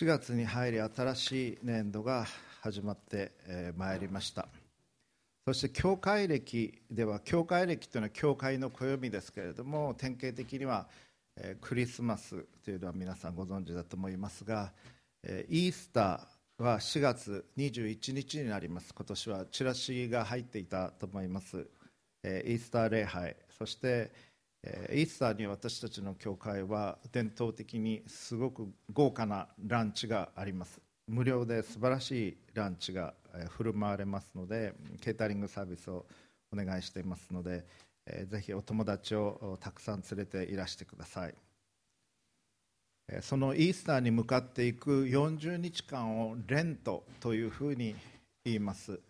[0.00, 2.24] 4月に入り新しい年度が
[2.62, 3.32] 始まって
[3.76, 4.48] まいりました。
[5.44, 10.86] そして教会歴では教会歴というのは教会の暦ですけれども典型的には
[11.60, 14.72] クリスマスというのは皆さんご存知だと思いますが
[15.50, 18.94] イースターは4月21日になります。
[18.94, 21.66] 今年はチラシが入っていたと思います。
[22.24, 23.36] イースター礼拝。
[23.58, 24.10] そして
[24.62, 30.80] イースターに私たちの教会は伝統的にすごく豪華なランチがあります。
[31.06, 33.14] 無料で素晴らしいランチが
[33.48, 36.04] 振る舞われますのでケータリングサービスを
[36.52, 37.64] お願いしていますので
[38.28, 41.34] ぜひお友達をたくさん連れていらしてください。
[43.22, 47.96] そのイースターに向かっていく40日間をレントというふうに
[48.44, 49.00] 言います。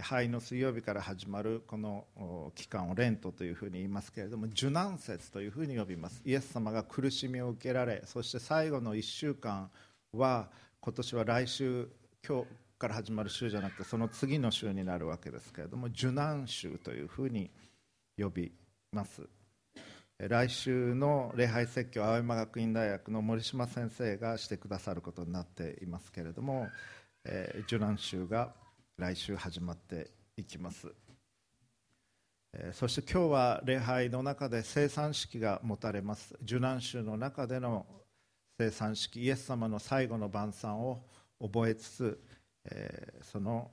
[0.00, 6.22] 灰の水曜日から始まるこの期間をレントというふうに言いますけれども受難節というふうに呼びます。
[6.24, 9.70] イエス様が苦しみを受けられそして最後の1週間
[10.12, 10.48] は
[10.80, 11.88] 今年は来週
[12.26, 12.46] 今日
[12.78, 17.50] から始まる週じゃなくてその次の週になるわけですけれども受難週というふうに
[18.18, 18.52] 呼び
[18.92, 19.22] ます。
[20.18, 26.68] 来週の礼拝説教青山学院大学の森島先生がしてくださることになっていますけれども、
[27.24, 28.54] えー、受難週が
[28.98, 30.90] 来週始まっていきます。
[32.72, 36.34] そして今日は礼拝の中で生産式が持たれます。
[36.42, 37.84] 受難週の中での
[38.58, 39.20] 生産式。
[39.20, 41.02] イエス様の最後の晩餐を
[41.38, 42.24] 覚えつつ
[42.70, 43.70] えその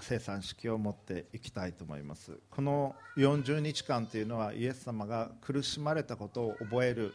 [0.00, 2.40] 生産式を持っていきたいと思います。
[2.50, 7.14] この40日間というのはイエス様が苦しまれたことを覚える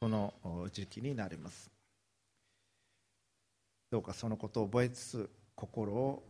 [0.00, 0.32] その
[0.72, 1.79] 時期になります。
[3.90, 6.22] どうかそのことを覚えつつ心を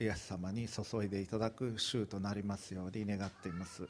[0.00, 3.88] イエス様に注いでいただく週となりますように願っています。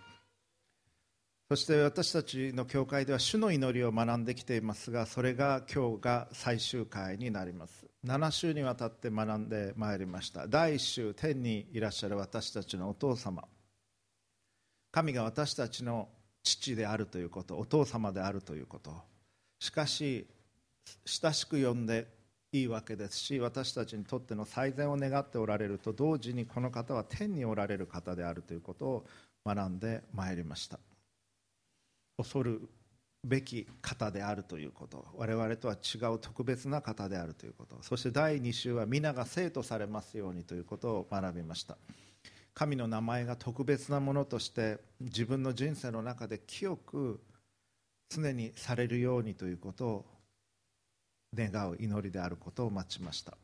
[1.49, 7.87] そして私たちの教会では主の祈りを学んできていますがそれが今日が最終回になります。
[8.07, 10.47] 7週にわたって学んでまいりました。
[10.47, 13.45] 第1週天にいらっしゃる私たちのお父様。
[14.93, 16.09] 神が私たちの
[16.43, 18.93] 父であるということお父様であるということ。
[19.61, 20.27] しかし
[21.07, 22.07] 親しく呼んで
[22.55, 29.07] いいわけですし私たちにとっての最善を願っておられると同時にこの方は天におられる方であるということを
[29.45, 30.79] 学んでまいりました。
[32.17, 32.69] 恐る
[33.25, 35.05] べき方であるということ。
[35.17, 37.77] 我々とは違う特別な方であるということ。
[37.83, 41.77] そして第2週は皆が生徒されますようにということを学びました。
[42.55, 47.21] 神の名前が特別なものとして自分の人生の中で清く
[48.11, 50.14] 常にされるようにということを
[51.35, 53.37] 願う祈りであることを待ちました。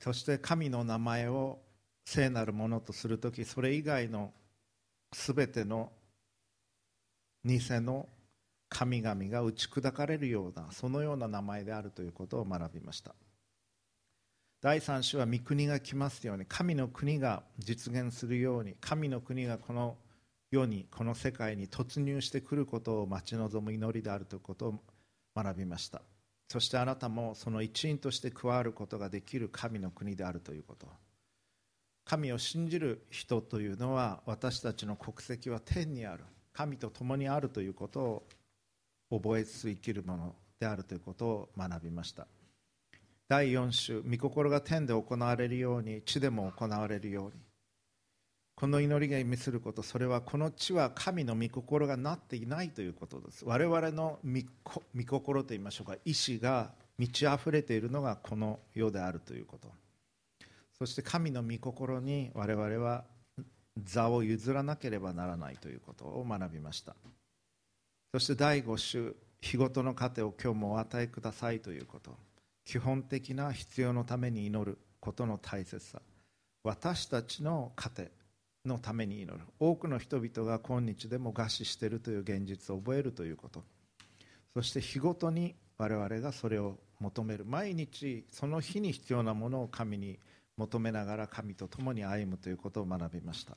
[0.00, 1.58] そして神の名前を
[2.04, 4.32] 聖なるものとする時それ以外の
[5.12, 5.90] 全ての
[7.44, 8.08] 偽の
[8.68, 13.14] 神々が打ち砕かれるようなそのような名前であるということを学びました。
[14.60, 19.96] 第3種は御国が来ますように神の国が実現するように神の国がこの
[20.50, 24.74] 世にこの世界に突入してくることを待ち望む祈りであるということを
[25.42, 26.02] 学びました。
[26.48, 30.88] そしてあなたもその一員として加わることができる神の国であるということ。
[32.04, 36.24] 神を信じる人というのは私たちの国籍は天にある。
[36.52, 38.00] 神と共にあるということ
[39.10, 42.26] を覚えつつ生きるものであるということを学びました。
[43.28, 47.47] 第4週御心が天で行われるように地でも行われるように。
[48.58, 53.44] この祈りが意味することそれはこの地は神の御心がなっていないということです。
[53.44, 55.96] 我々の御心といいましょうか。
[56.04, 59.68] 意志が満ち溢れているのがこの世であるということ。
[60.76, 63.04] そして神の御心に我々は
[63.80, 66.96] 座を譲らなければならないということを学びました。
[68.12, 72.18] そして第5週日ごとの糧を今日もお与えくださいということ。
[72.64, 76.02] 基本的な必要のために祈ることの大切さ。
[76.64, 78.17] 私たちの糧。
[78.64, 79.44] のために祈る。
[79.58, 83.64] 多くの人々が今日でも餓死しているという現実を覚えるということ。
[84.54, 87.44] そして日ごとに我々がそれを求める。
[87.44, 90.18] 毎日その日に必要なものを神に
[90.56, 93.56] 求めながら神と共に歩むということを学びました。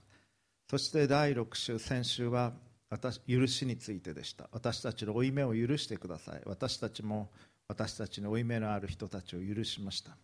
[0.70, 2.54] そして第6週先週は
[2.90, 4.48] 私許しについてでした。
[4.52, 6.42] 私たちの負い目を許してください。
[6.46, 7.30] 私たちも
[7.68, 10.16] 私たちの負い目のある人たちを許しました。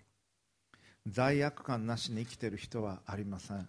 [1.07, 3.68] 罪悪感なしに生きている人はありません。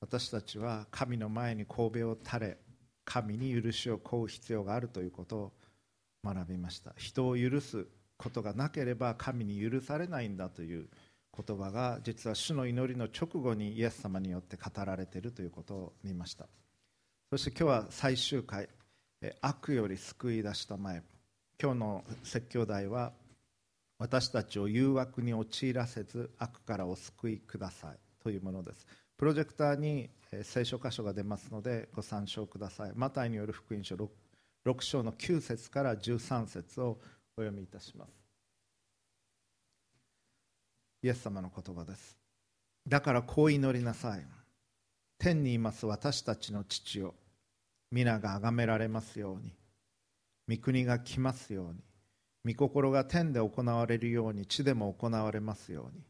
[0.00, 2.58] 私たちは神の前に神戸を垂れ
[3.04, 5.52] 神に許しを請う必要があるということを
[6.24, 6.92] 学びました。
[6.96, 7.86] 人を許す
[8.18, 10.88] ことがなければ神に許されないんだという
[11.46, 16.46] 言葉が実は主の祈りの直後にイエス様によって語られているということを見ました。
[17.30, 18.68] そして今日は最終回
[19.40, 21.02] 悪より救い出したまえ
[21.60, 23.12] 今日の説教題は
[23.98, 28.86] 私たちを誘惑に陥らせず悪からお救いくださいというものです。
[29.18, 30.10] プロジェクターに
[30.42, 32.92] 聖書箇所が出ますのでご参照ください。
[32.94, 34.08] マタイによる福音書 6,
[34.64, 36.98] 6章の9節から13節を
[37.36, 38.10] お読みいたします。
[41.02, 42.16] イエス様の言葉です。
[42.86, 44.24] だからこう祈りなさい。
[45.18, 47.14] 天にいます私たちの父よ。
[47.90, 49.52] 皆が崇められますように。
[50.48, 51.74] 御国が来ますよう
[52.44, 52.54] に。
[52.54, 56.04] 御心が天で行われるように地でも行われますように。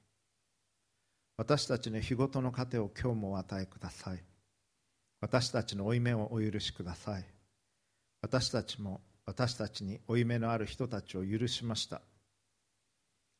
[1.38, 4.18] 私たちの日ごとの糧を今日もお与えください。
[5.20, 7.24] 私たちの負い目をお許しください。
[8.20, 12.02] 私たちも私たちに負い目のある人たちを許しました。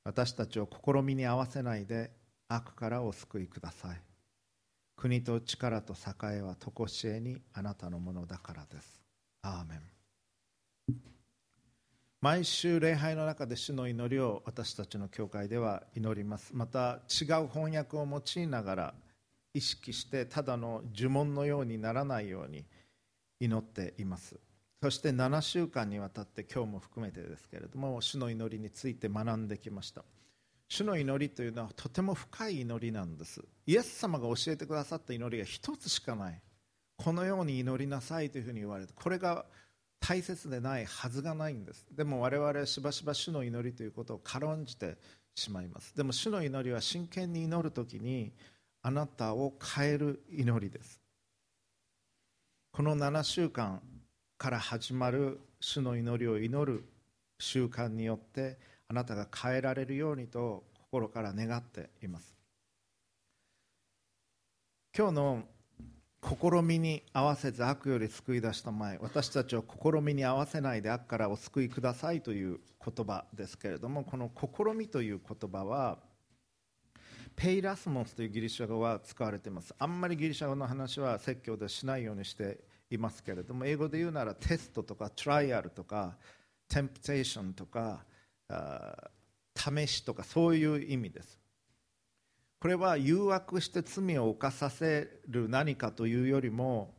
[0.05, 2.13] 私たちを試みに合わせないで
[2.47, 4.01] 悪からお救いください。
[4.97, 9.03] 国と力と栄えは常しえにあなたのものだからです。
[9.43, 9.98] アーメン。
[12.21, 16.51] 毎週礼拝の中で主の祈りを私たちの教会では祈ります。
[16.53, 18.95] また違う翻訳を用いながら
[19.55, 22.65] 意識してただの呪文のようにならないように
[23.39, 24.37] 祈っています。
[24.83, 30.05] そして7週間にわたって今日も含めてですけれども主の祈りについて学んできました。
[30.69, 33.45] 主の祈りというのはとても深い祈りなんです。
[33.65, 36.43] イエス様が教えてくださった祈りが一つしかない。
[36.97, 39.47] このように祈りなさいというふうに言われてこれが
[40.01, 41.87] 大切でないはずがないんです。
[41.93, 44.97] でも我々はしばしば主の祈りということを軽んじて
[45.35, 45.95] しまいます。
[45.97, 48.33] でも主の祈りは真剣に祈るときに
[48.83, 51.01] あなたを変える祈りです。
[52.73, 53.83] この7週間
[54.37, 56.85] から始まる主の祈りを祈る
[57.41, 58.59] 習慣によって
[58.89, 62.35] あなたが変えられるようにと心から願っています。
[64.97, 65.45] 今日の
[66.29, 75.99] 試みに合わせず悪より救い出した前私たちを試みに合わせないで悪からお救いくださいという言葉ですけれどもこの試みという言葉は
[77.35, 79.73] ペイラスモスというギリシャ語は使われています。
[79.79, 82.59] あんまりギリシャ語の話は説教でしないようにして
[82.91, 86.17] いますけれども英語で言うならテストとかトライアルとか
[86.69, 88.05] テンプテーションとか
[89.55, 91.39] 試しとかそういう意味です。
[92.61, 96.95] これは誘惑して罪を犯させる何かというよりも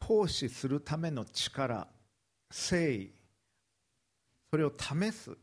[0.00, 1.86] 奉仕するための力
[2.50, 3.10] 誠意
[4.50, 5.36] それを試す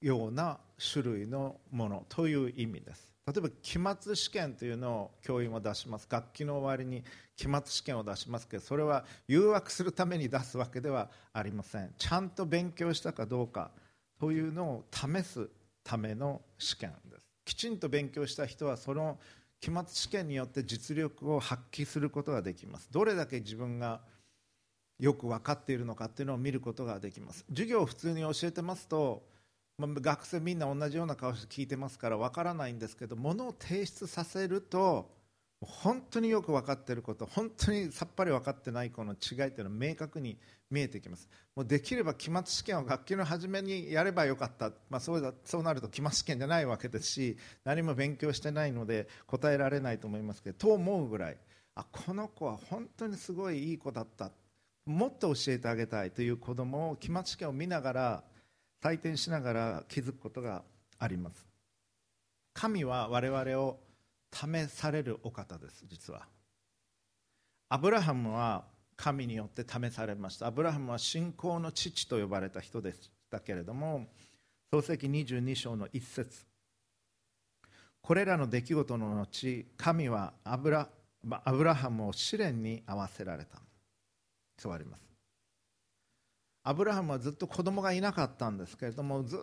[0.00, 0.58] ような
[0.92, 3.10] 種類のものという意味です。
[3.26, 6.06] 例えば期末試験というのを教員は出します。
[6.08, 7.04] 学期の終わりに
[7.36, 11.92] 期末試験を出しますけどそれは誘惑するために出すわけではありません。
[11.96, 13.70] ちゃんと勉強したかどうか
[14.18, 15.48] というのを試す
[15.82, 17.19] ための試験です。
[17.44, 19.18] きちんと勉強した人はその
[19.60, 22.88] 期末試験によって実力を発揮することができます。
[22.90, 24.00] どれだけ自分が
[24.98, 27.44] よく分かっているのかっていうのを見ることができます。
[27.48, 29.22] 授業を普通に教えてますと
[29.78, 35.10] 学生みんな同じような顔して聞いてますから分からないんですけどものを提出させると
[35.60, 39.18] 本当によく分かっていること本当にさっぱり分かってない子の違い
[39.52, 40.38] というのは明確に
[40.70, 41.28] 見えてきます。
[41.54, 51.36] もうできれば期末試験を学級の初めにやればよかった、まあ、そうだそうなると期末試験じゃないわけですし何も勉強してないので答えられないと思いますけどと思うぐらい
[51.74, 54.30] あこの子は本当にすごいいい子だった。
[54.86, 58.24] もっと教えてあげたいという子供を期末試験を見ながら
[58.82, 60.62] 採点しながら気づくことが
[60.98, 61.46] あります。
[62.54, 63.78] 神は我々を
[64.32, 66.26] 試されるお方です実は。
[67.68, 68.64] アブラハムは
[68.96, 70.46] 神によって試されました。
[70.48, 74.06] アブラハムは信仰の父と呼ばれた人でしたけれども
[74.72, 76.44] 創世記22章の一節。
[78.02, 80.88] これらの出来事の後神はアブラ
[81.44, 83.58] アブラハムを試練に合わせられた。
[84.58, 85.10] そうあります。
[86.62, 89.38] アブラハムはずっと子供がいなかったんですけれどもずっ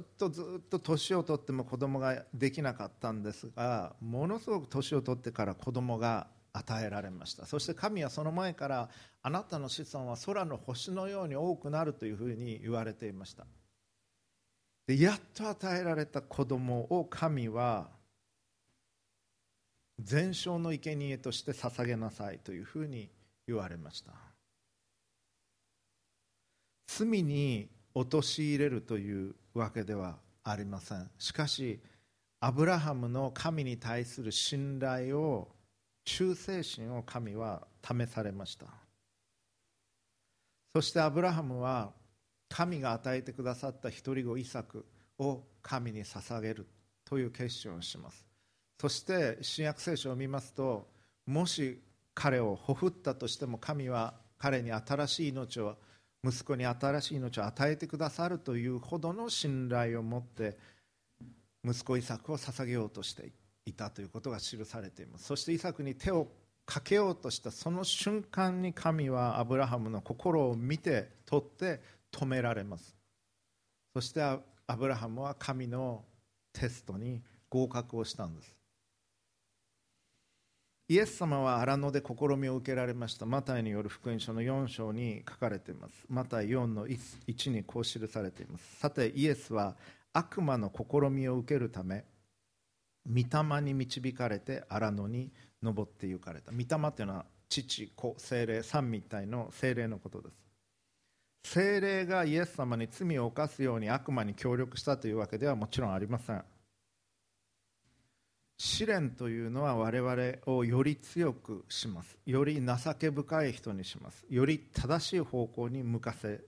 [0.00, 7.46] っとずっと年を取っても子供ができなかったんですがものすごく年を取ってから子供が与えられました。
[7.46, 8.88] そして神はその前から
[9.22, 13.44] あなたの子孫は空の星のように多くなるというふうに言われていました。
[14.86, 17.88] でやっと与えられた子供を神は
[19.98, 23.10] 全焼の生贄として捧げなさいというふうに
[23.46, 24.12] 言われました。
[26.86, 31.10] 罪に陥れるというわけではありません。
[31.18, 31.80] しかし
[32.40, 35.48] アブラハムの神に対する信頼を
[36.04, 38.66] 忠誠心を神は試されました。
[40.74, 41.92] そしてアブラハムは
[42.48, 44.84] 神が与えてくださった一人子イサク
[45.18, 46.66] を神に捧げる
[47.04, 48.26] という決心をします。
[48.80, 50.88] そして新約聖書を見ますと
[51.26, 51.80] もし
[52.12, 55.76] 彼をほふったとしても神は彼に新しい命を
[56.24, 60.56] 息子に新しい命を与えてくださるというほどの信頼を持って
[61.62, 63.30] 息子イサクを捧げようとして
[63.66, 65.26] いたということが記されています。
[65.26, 66.28] そしてイサクに手を
[66.64, 72.96] かけようとしたその瞬間に神はアブラハムの心を見て取って止められます。
[73.92, 74.40] そしてア
[74.76, 76.04] ブラハムは神の
[76.52, 78.56] テストに合格をしたんです。
[80.94, 83.26] イエス様は荒野で試みを受けられました。
[83.26, 86.06] マタイによる福音書の4章に書かれています。
[86.08, 88.76] マタイ4の 1, 1にこう記されています。
[88.76, 89.74] さてイエスは
[90.12, 92.04] 悪魔の試みを受けるため
[93.08, 95.32] 御霊に導かれて荒野に
[95.64, 96.52] 登って行かれた。
[96.52, 101.54] 御霊というのは父子精霊三みたいの精霊のことです。
[101.56, 106.44] 精霊がイエス様に罪を犯すように悪魔に協力したというわけではもちろんありません。
[108.56, 110.14] 試練というのは我々
[110.46, 112.18] をより強くします。
[112.24, 114.24] より情け深い人にします。
[114.28, 116.40] より正しい方向に向かせ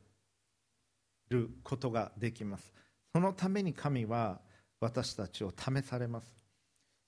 [1.30, 2.72] ることができます。
[3.12, 4.40] そのために神は
[4.80, 6.32] 私たちを試されます。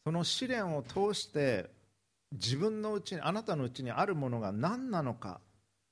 [0.05, 1.71] その試練を通して
[2.33, 5.40] 自分のうちにあなたのうちにあるものが何なのか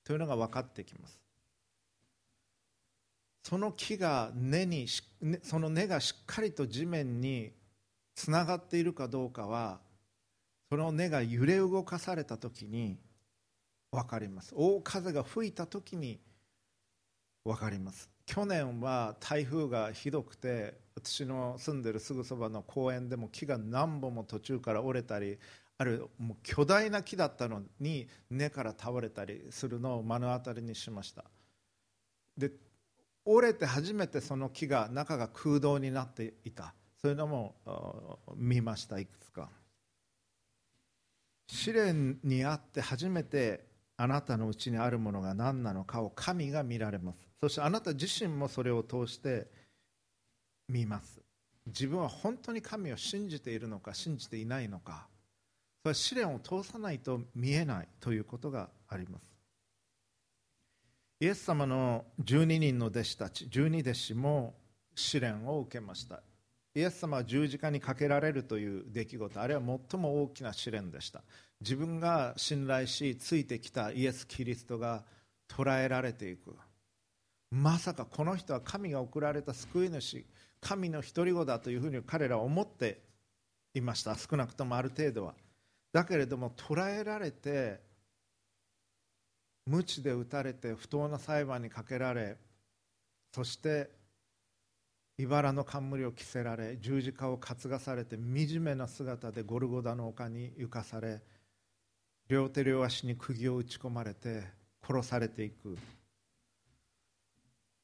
[0.04, 1.20] というのが分かってきます。
[3.44, 4.86] その木が根に
[5.42, 7.52] その根がしっかりと地面に
[8.16, 9.78] つながっているかどうかは
[10.70, 12.98] その根が揺れ動かされた時に
[13.92, 14.52] 分かります。
[14.56, 16.18] 大風が吹いた時に
[17.44, 18.10] 分かります。
[18.24, 25.38] 去年は台風がひどくて私の住んでるすぐそばの公園でも木が何本も途中から折れたり
[25.78, 31.24] あるもう巨大な木だったのに根から倒れたりするのを目の当たりにしました。
[32.36, 32.50] で
[33.26, 36.74] 折れて初めてその木が中が空洞になっていた。
[37.06, 39.48] そういうのも見ましたいくつか。
[41.46, 43.64] 試練にあって初めて
[43.96, 47.18] あなたのうちにあるものが何なのかを神が見られます。
[47.40, 49.46] そしてあなた自身もそれを通して
[50.68, 51.22] 見ます。
[51.66, 55.06] 自分は本当に神を信じているのか信じていないのか。
[55.84, 59.24] それは試練を通さないと見えないということがあります。
[61.20, 64.54] イエス様の12人の弟子たち12弟子も
[64.96, 66.20] 試練を受けました。
[66.76, 71.22] イエス様は十字架にかけられるという出来事あれは最も大きな試練でした。
[71.62, 75.02] 自分が信頼しついてきたイエス・キリストが
[75.48, 76.54] 捕らえられていく。
[77.50, 80.26] まさかこの人は神が送られた救い主
[80.60, 83.00] 神の独り子だというふうに彼らは思って
[83.72, 84.14] いました。
[84.14, 85.34] 少なくともある程度は。
[85.94, 87.80] だけれども捕らえられて
[89.64, 92.36] 鞭で打たれて不当な裁判にかけられ
[93.32, 93.95] そして
[95.18, 101.22] 茨の冠を着せられ十字架を担がされて惨めな姿でゴルゴダの丘に浮かされ
[102.28, 104.42] 両手両足に釘を打ち込まれて
[104.86, 105.76] 殺されていく。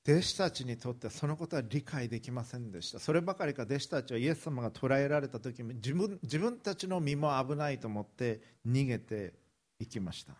[0.04, 2.98] 弟子たちにとってはそのことは理解できませんでした。
[2.98, 9.32] そればかりか弟子たちはイエス様が捕らえられた時も自分自分たちの身も危ないと思って逃げて
[9.78, 10.34] いきました。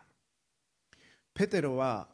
[1.33, 2.09] ペテロは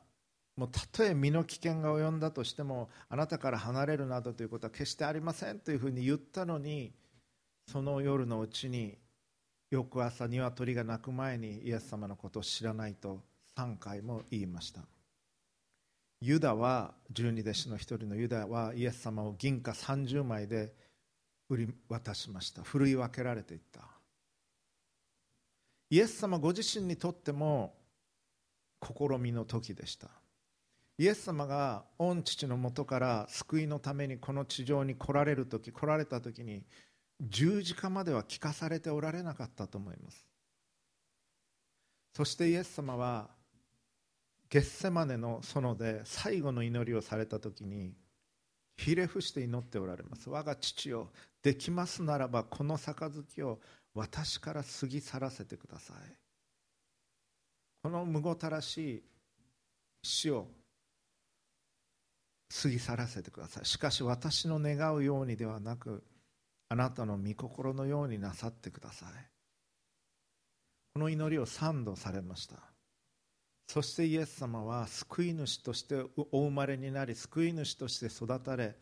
[0.59, 6.93] もうたとえ身の危険が及んだとしてもあなたから離れるなどということは決してありませんというふうに言ったのに
[7.71, 8.99] その夜のうちに
[9.71, 13.21] 翌朝鶏が鳴く前にイエス様のことを知らないと
[13.57, 14.81] 3回も言いました。
[16.21, 20.75] ユダは十二弟子の一人のユダはイエス様を銀貨30枚で
[21.49, 22.63] 売り渡しました。
[22.63, 23.83] 振るい分けられていった。
[25.91, 27.77] イエス様ご自身にとっても
[28.83, 30.09] 試みの時でした。
[30.99, 36.65] イエス様が御父のもとから救いのためにこの地上に来られる時来られた時に
[37.21, 40.27] 十字架までは聞かされておられなかったと思います。
[42.15, 43.29] そしてイエス様は
[44.51, 47.93] ゲッセマネの園で最後の祈りをされた時に
[48.77, 50.29] ひれ伏して祈っておられます。
[50.29, 51.11] 我が父よ
[51.43, 53.61] できますならばこの杯を
[53.95, 55.97] 私から過ぎ去らせてください。
[57.85, 59.03] このむごたらしい
[60.03, 60.49] 死を
[62.51, 63.65] 過ぎ去らせてください。
[63.65, 66.03] しかし私の願うようにではなく
[66.69, 69.09] あなたの御心のようになさってください。
[70.95, 72.57] この祈りを3度されました。
[73.67, 78.75] そしてイエス様は救い主としてお生まれになり救い主として育たれ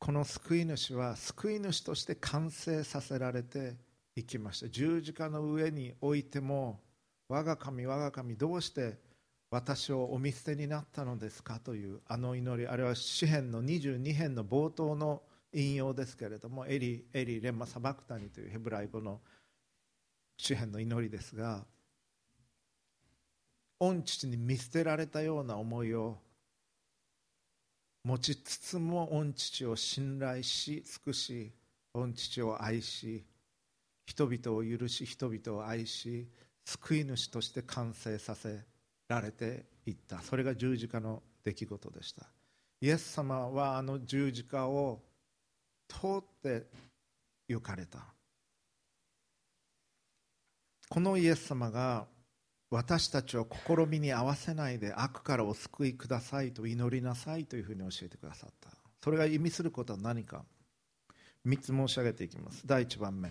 [0.00, 3.76] この救い主は救い主として完成させられて
[4.16, 4.68] いきました。
[4.68, 6.80] 十字架の上においても
[7.28, 8.98] 我が神我が神どうして
[9.54, 11.60] 私をお見捨てになったのですか？
[11.60, 12.66] というあの祈り。
[12.66, 19.20] あれは詩篇の22編の冒頭の引用ですけれどもエリエリレンマサバクタニというヘブライ語の
[20.36, 21.64] 詩篇の祈りですが
[23.78, 26.18] 御父に見捨てられたような思いを
[28.02, 31.52] 持ちつつも御父を信頼し尽くし
[31.92, 33.24] 御父を愛し
[34.04, 36.28] 人々を許し人々を愛し
[36.64, 38.73] 救い主として完成させ
[39.08, 40.20] られていった。
[40.20, 42.26] それが十字架の出来事でした。
[42.80, 45.02] イエス様はあの十字架を
[45.88, 46.66] 通って
[47.48, 47.98] 行かれた。
[50.88, 52.06] このイエス様が
[52.70, 58.70] 私たちを試みに合わせないで悪からお救いくださいと祈りなさいというふうに教えてくださった。
[59.02, 60.44] それが意味することは何か。
[61.46, 62.66] 3つ申し上げていきます。
[62.66, 63.30] 第1番目。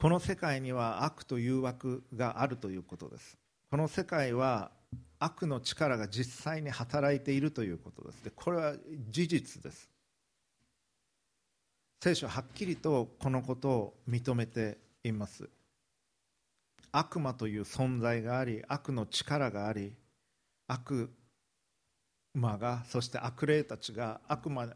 [0.00, 3.38] この世界には悪と誘惑があるということです。
[3.70, 4.70] この世界は
[5.18, 8.24] 悪の力が実際に働いているということです。
[8.24, 8.74] でこれは
[9.10, 9.90] 事実です。
[12.02, 15.50] 聖書ははっきりとこのことを認めています。
[16.92, 19.92] 悪魔という存在があり悪の力があり
[20.66, 21.10] 悪
[22.32, 24.66] 魔がそして悪霊たちが悪魔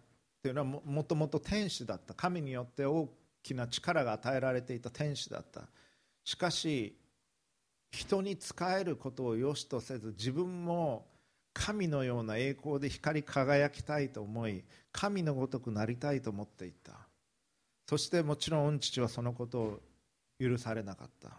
[0.43, 2.13] というのはもともと天使だった。
[2.13, 3.09] 神によって大
[3.43, 5.63] きな力が与えられていた天使だった。
[6.25, 6.99] しかし
[7.93, 11.07] 人に仕えることを良しとせず自分も
[11.55, 16.93] 神のような栄光で光り輝きたいと思い神のごとくなりたいと思っていた。
[17.87, 19.81] そしてもちろん父はそのことを
[20.41, 21.31] 許されなかった。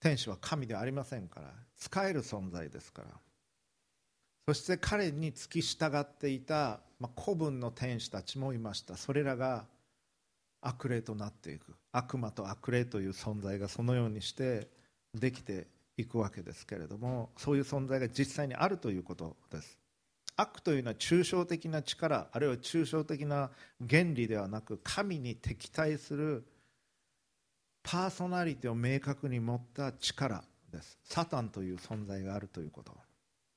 [0.00, 3.08] 天使は神ではありませんから使える存在ですから。
[4.48, 8.96] そして彼に付き従っていた、まあ、古文の天使たちもいました。
[8.96, 9.66] それらが
[10.60, 11.76] 悪霊となっていく。
[11.92, 14.66] 悪魔と悪霊という存在がそのようにして
[15.14, 19.78] できていくわけですけれどもそういう存在が実際にあるということです。
[20.36, 23.50] 悪というのは抽象的な力あるいは抽象的な
[23.88, 26.44] 原理ではなく神に敵対する
[27.82, 30.98] パーソナリティを明確に持った力です。
[31.02, 32.92] サタンという存在があるということ。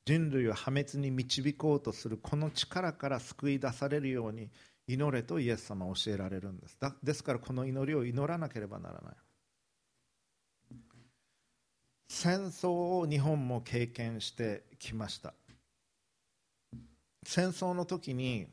[0.05, 4.49] 人類を破滅に導こうとするこの力から救い出されるように
[4.87, 6.77] 祈れとイエス様は教えられるんです。
[7.03, 9.15] ですからこの祈りを祈らなければならない。
[12.13, 15.33] 戦争を日本も経験してきました。
[17.23, 18.47] 戦争の時に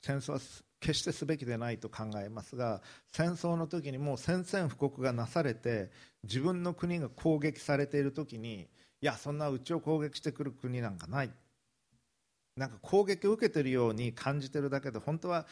[0.00, 0.38] 戦争は
[0.78, 5.90] 決してすべきでないと考えますが戦争の時にもう宣戦布告がなされて
[6.22, 8.68] 自分の国が攻撃されている時に
[9.00, 11.30] いやそんなうちを攻撃してくる国なんかない。
[12.56, 15.46] なんか攻撃を受けているように感じてるだけで本当は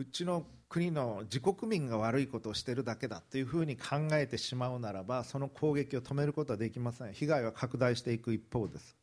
[0.00, 7.12] うちの国の自国民が悪いことをしているだけだというふうに考えてしまうならばその攻撃を止めることはできません。
[7.12, 8.96] 被害は拡大していく一方です。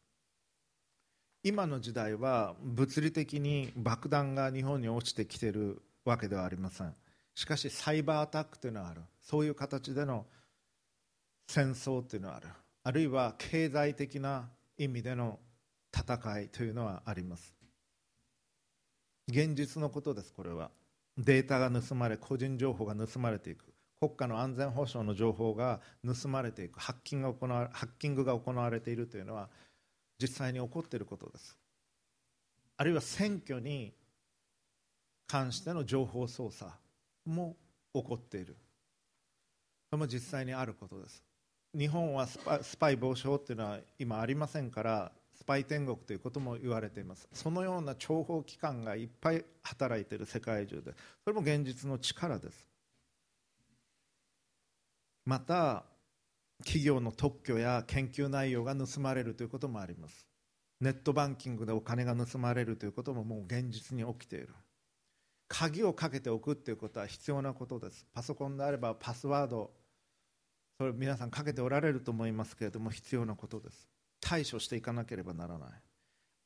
[1.43, 6.95] 今の時代は物理的に爆弾が日本に落ちてきているわけではありません。
[7.35, 9.01] しかしサイバーアタックというのはある。
[9.21, 10.25] そういう形での
[11.47, 12.47] 戦争というのはある。
[12.85, 15.37] あるいは経済的な意味での
[15.95, 17.53] 戦いというのはあります。
[19.27, 20.71] 現実のことですこれは。
[21.17, 23.65] データが盗まれ個人情報が盗まれていく。
[23.99, 26.79] 国家の安全保障の情報が盗まれていく。
[26.79, 29.49] ハッキングが行わハッキングが行われているというのは
[30.21, 31.57] 実際に起こっていることです。
[32.77, 33.93] あるいは選挙に
[35.27, 36.71] 関しての情報操作
[37.25, 37.55] も
[37.93, 38.55] 起こっている。
[39.89, 41.23] それも実際にあることです。
[41.75, 47.27] 日本はスパスパイ防止法というのは今ありませんからスパイ天国ということも言われています。
[47.31, 52.67] そのような諜報機関がいっぱい働いている世界中でそれも現実の力です。
[55.25, 55.83] また
[56.59, 60.25] 企業の特許や研究内容が盗まれるということもあります。
[60.81, 64.49] ネットバンキングでお金が盗まれるということももう現実に起きている。
[65.47, 68.07] 鍵をかけておくということは必要なことです。
[68.11, 69.71] パソコンであればパスワード
[70.79, 73.87] それ皆さんかけておられると思いますけれども必要なことです。
[74.27, 75.69] 対処していかなければならない。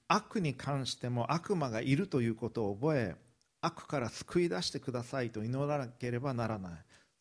[0.08, 3.16] 悪に関しても悪魔がいるということを覚え
[3.62, 6.72] 悪から救い出してくださいと祈らなければならない。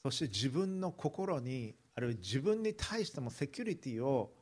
[0.05, 4.33] そして自分の心にあるいは自分に対してもセキュリティを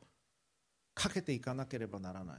[0.93, 2.37] かけていかなければならない。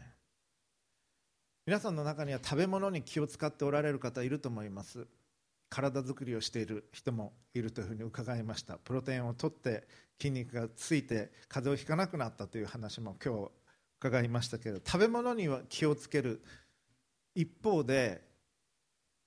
[1.66, 5.06] 皆さんの中には食べ物に気を使っておられる方いると思います。
[5.70, 8.76] 体作りをしている人もいるというふうに伺いました。
[8.76, 9.86] プロテインを取って
[10.20, 13.59] 筋肉がついて風邪をひかなくなったという話も今日
[14.00, 16.42] 伺いましたけど食べ物には気をつける。
[17.34, 18.22] 一方で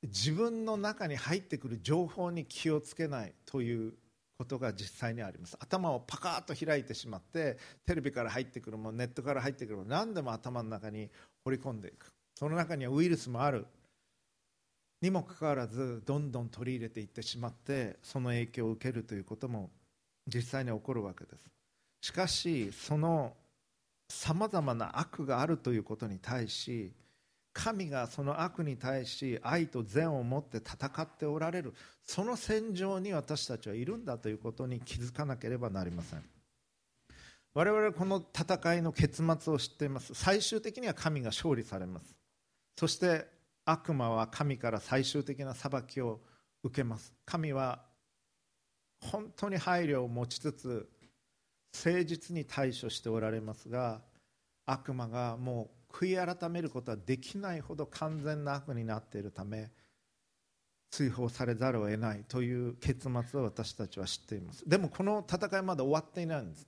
[0.01, 3.93] 自分の中に入ってくる情報に気をつけないという
[4.37, 5.55] ことが実際にあります。
[5.59, 11.09] 頭をパカッと開いてしまってテレビから入ってくるもネットから入ってくるも何でも頭の中に
[11.45, 12.11] 放り込んでいく。
[12.35, 13.67] その中にはウイルスもある。
[15.01, 19.69] にもかかわらずどんどん取り入れていってしまってその影響を受けるということも
[20.33, 21.51] 実際に起こるわけです。
[22.01, 23.33] しかしその
[24.13, 26.93] さまざまな悪があるということに対し
[27.53, 31.73] 神がその悪に対し愛と善を持って戦っておられる。
[32.03, 36.23] その戦場に私たちはいるんだということに気づかなければなりません。
[37.53, 40.15] 我々はこの戦いの結末を知っています。
[40.15, 42.15] 最終的には神が勝利されます。
[42.75, 43.27] そして
[43.65, 46.21] 悪魔は神から最終的な裁きを
[46.63, 47.13] 受けます。
[47.23, 47.83] 神は
[48.99, 50.89] 本当に配慮を持ちつつ
[51.73, 54.01] 誠実に対処しておられますが
[54.65, 59.69] 悪魔がもう悔い改めることはできないほど完全な悪になっているため
[60.93, 64.67] 追放されざるを得ないという結末を私たちは知っています。
[64.69, 66.67] でもこの戦いまだ終わっていないんです。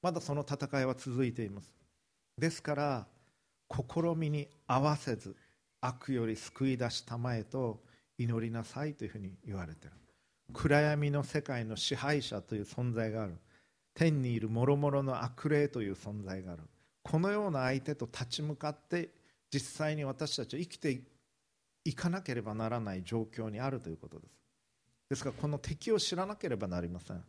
[0.00, 1.74] まだその戦いは続いています。
[2.38, 3.06] ですから
[3.70, 5.36] 試みに合わせず
[5.82, 7.82] 悪より救い出したまえと
[8.16, 9.96] 祈りなさいというふうに言われている。
[10.54, 13.36] 暗闇の世界の支配者という存在がある。
[13.96, 16.62] 天にいる諸々の悪霊という存在がある。
[17.02, 19.08] このような相手と立ち向かって
[19.50, 21.00] 実際に私たちは生きて
[21.84, 24.30] いかなければならない状況にあるということです。
[25.08, 27.24] ですからこの敵を知らなければなりません。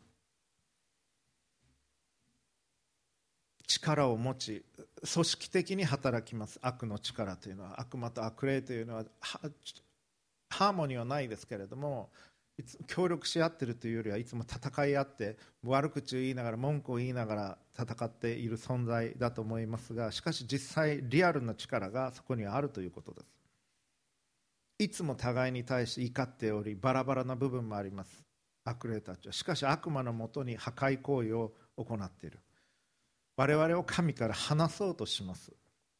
[3.66, 4.64] 力を持ち
[5.12, 6.58] 組織的に働きます。
[6.60, 7.80] 悪の力というのは。
[7.80, 9.04] 悪魔と悪霊というのは。
[9.20, 12.10] ハーモニーはないですけれども
[12.58, 23.26] いつ協力し合ってるというよりはいつも戦い合って悪口を言いながら文句を言いながら戦っている存在だと思いますがしかし実際リアルな力がそこにはあるということです。
[24.80, 28.24] いつも互いに対して怒っておりバラバラな部分もあります。
[28.64, 29.32] 悪霊たちは。
[29.32, 32.40] しかし悪魔のもとに破壊行為を行っている。
[33.36, 35.52] 我々を神から離そうとします。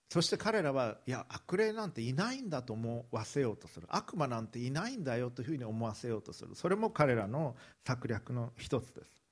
[0.09, 3.87] そして彼らはいや悪霊なんていないんだと思わせようとする。
[3.91, 6.55] 悪魔なんていないんだよというふうに思わせようとする。
[6.55, 9.23] それも彼らの策略の一つです。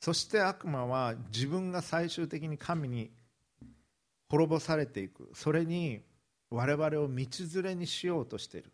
[0.00, 3.10] そして悪魔は自分が最終的に神に
[4.28, 5.30] 滅ぼされていく。
[5.34, 6.02] それに
[6.48, 8.72] 我々を道連れにしようとしている。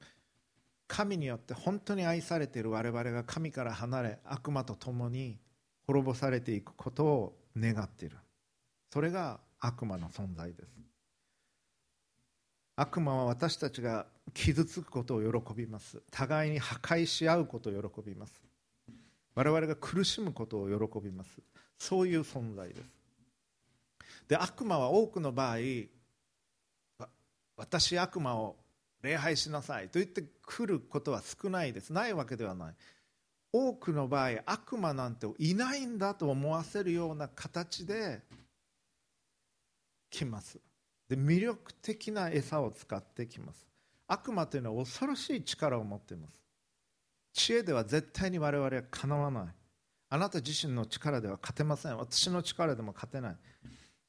[0.88, 5.38] 神によって本当に愛されている我々が神から離れ悪魔と共に
[5.86, 8.18] 滅ぼされていくことを願っている。
[8.92, 10.76] それが悪魔の存在です。
[12.76, 16.02] 悪魔は私たちが傷つくことを喜びます。
[16.10, 18.32] 互いに破壊し合うことを喜びます。
[19.34, 21.30] 我々が苦しむことを喜びます。
[21.78, 22.80] そういう存在です。
[24.28, 25.56] で悪魔は多くの場合
[27.56, 28.56] 私悪魔を
[29.02, 29.88] 礼拝しなさい。
[29.88, 31.94] と言ってくることは少ないです。
[31.94, 32.74] ないわけではない。
[33.52, 38.20] 多くの場合悪魔なんていないんだと思わせるような形で
[40.10, 40.58] 来ます。
[41.08, 43.66] で魅力的な餌を使ってきます。
[44.08, 46.40] 悪魔というのは恐ろしい力を持っています。
[47.32, 49.46] 知恵では絶対に我々はかなわない。
[50.08, 51.96] あなた自身の力では勝てません。
[51.98, 53.36] 私の力でも勝てない。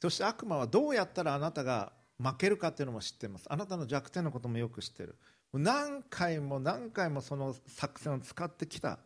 [0.02, 3.46] そして悪魔はどうやったらあなたが負けるかというのも知っています。
[3.50, 5.16] あなたの弱点のこともよく知っている。
[5.54, 9.00] 何回も何回もその作戦を使ってきた。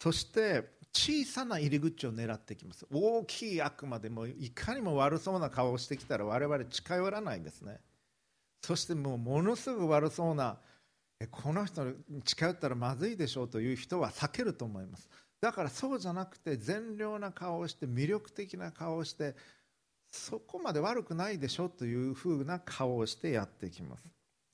[0.00, 2.86] そして小さな入り口を狙ってきます。
[2.90, 7.78] 大きい悪魔でもいかにも悪そうな顔をしてきたら我々近寄らないんですね。
[8.62, 10.56] そしてもうものすごく悪そうな
[11.30, 15.06] この人に近寄ったらまずいでしょうという人は避けると思います。
[15.38, 19.36] だからそうじゃなくて善良な顔をして魅力的な顔をして
[20.10, 24.04] そこまで悪くないでしょというふうな顔をしてやってきます。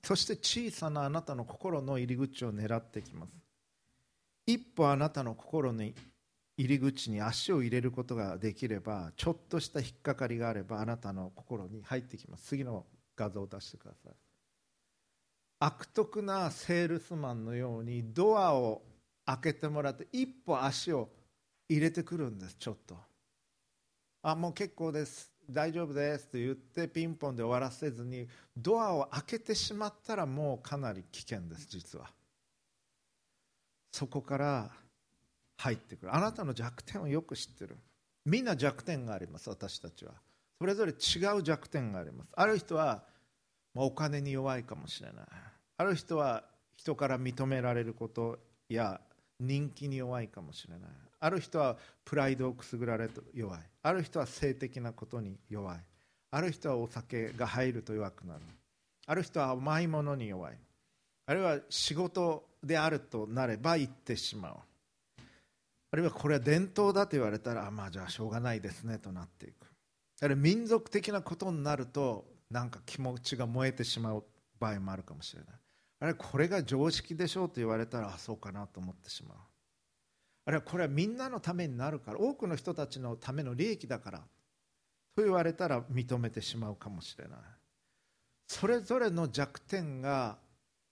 [0.03, 3.31] そして小さなあなたの心の入り口を狙ってきます。
[4.45, 5.95] 一歩あなたの心に
[6.57, 12.47] 入り口に足を入れることができればちょっとした引っかかりがあればあなたの心に入ってきます。
[12.47, 12.85] 次の
[13.15, 14.13] 画像を出してください。
[15.59, 18.81] 悪徳なセールスマンのようにドアを
[19.25, 21.09] 開けてもらって一歩足を
[21.69, 22.97] 入れてくるんですちょっと。
[24.21, 25.31] あもう結構です。
[25.49, 32.09] 大丈夫ですと言ってピンポンで終わらせずにドアを開けてしまったらもうかなり危険です実は。
[33.91, 34.71] そこから
[35.57, 36.15] 入ってくる。
[36.15, 37.77] あなたの弱点をよく知ってる。
[38.25, 40.13] みんな弱点があります私たちは。
[40.59, 42.31] それぞれ違う弱点があります。
[42.35, 43.03] ある人は
[43.75, 45.25] お金に弱いかもしれない。
[45.77, 46.43] ある人は
[46.77, 48.39] 人から認められること
[48.69, 49.01] や
[49.39, 50.89] 人気に弱いかもしれない。
[51.19, 53.59] ある人はプライドをくすぐられると弱い。
[53.81, 55.77] ある人は性的なことに弱い。
[56.31, 58.41] ある人はお酒が入ると弱くなる。
[59.05, 60.57] ある人は甘いものに弱い。
[61.25, 64.55] あるいは仕事であるとなれば行ってしまう。
[65.93, 69.67] あるいはこれは伝統だと言われたらまあじゃあしょうがないですねとなっていく。
[70.21, 74.23] あるいは民族的なことになるとなんか気持ちが燃えてしまう
[74.59, 75.55] 場合もあるかもしれない。
[75.99, 79.37] あれこれが常識でしょうと言われたらあそうかなと思ってしまう。
[80.45, 84.17] あるいはこれはみんなのためになるから多くの人たちのための利益だから
[85.15, 87.37] と言われたら認めてしまうかもしれない。
[88.47, 90.39] それぞれの弱点が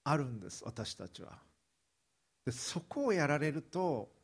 [0.03, 1.39] あるんです私たちは。
[2.45, 4.20] でそこをやられると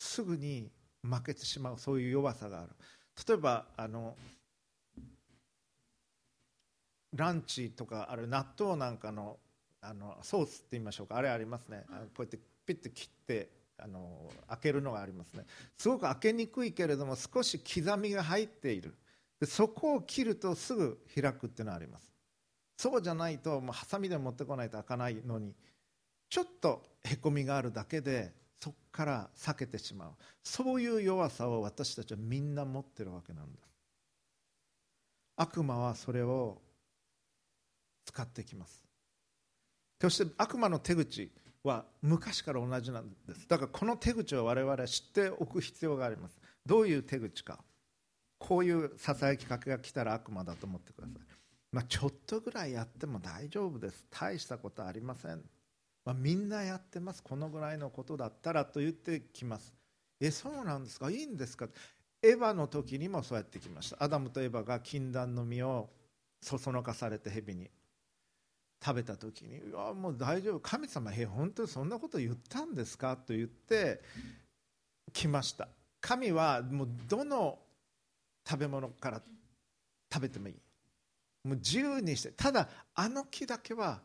[0.00, 2.70] すぐに負けてしまうそういう弱さがある。
[3.28, 4.16] 例えばあの
[7.12, 9.38] ランチとかある納豆なんかの
[9.82, 11.16] あのソースって言いましょうか。
[11.16, 11.84] あれありますね。
[11.88, 15.44] こうやってピッて切ってあの開けるのがありますね。
[15.76, 18.94] すごく開けにくいけれども少し刻みが入っている。
[19.38, 22.10] でそこを切るとすぐ開くっていうのはあります。
[22.78, 25.54] そうじゃないともうハサミで持ってこないと開かないのに
[26.30, 28.32] ちょっとへこみがあるだけで
[28.62, 30.10] そこから避けてしまう。
[30.42, 33.70] そういう弱さを私たちはみんな持ってるわけなんです
[35.36, 36.60] 悪魔はそれを
[38.04, 38.84] 使ってきます。
[40.00, 41.30] そして悪魔の手口
[41.62, 43.46] は昔から同じなんです。
[43.48, 46.38] だからこの手口を我々は知っておく必要があります。
[46.66, 47.62] どういう手口か。
[48.38, 51.16] こういうささやきかけが来たら悪魔だと思ってください、
[51.72, 54.06] まあ、ちょっとぐらいやっても大丈夫です。
[54.10, 55.42] 大したことありません、
[56.10, 57.22] まあ、みんなやってます。
[57.22, 59.72] このぐらいのことだったらと言ってきます。
[60.20, 61.08] えそうなんですか？
[61.08, 61.68] いいんですか？
[62.20, 64.02] エヴァの時にもそうやってきました。
[64.02, 65.88] アダムとエヴァが禁断の実を
[66.42, 67.70] そそのかされて蛇に。
[68.84, 70.58] 食べた時に「いやもう大丈夫。
[70.58, 74.02] 神様へ本当にそんなこと言ったんですか?」と言って
[75.12, 75.68] 来ました。
[76.00, 77.56] 神はもうどの
[78.44, 79.22] 食べ物から
[80.12, 80.54] 食べてもいい？
[81.46, 82.32] もう自由にして。
[82.32, 84.00] ただあの木だけは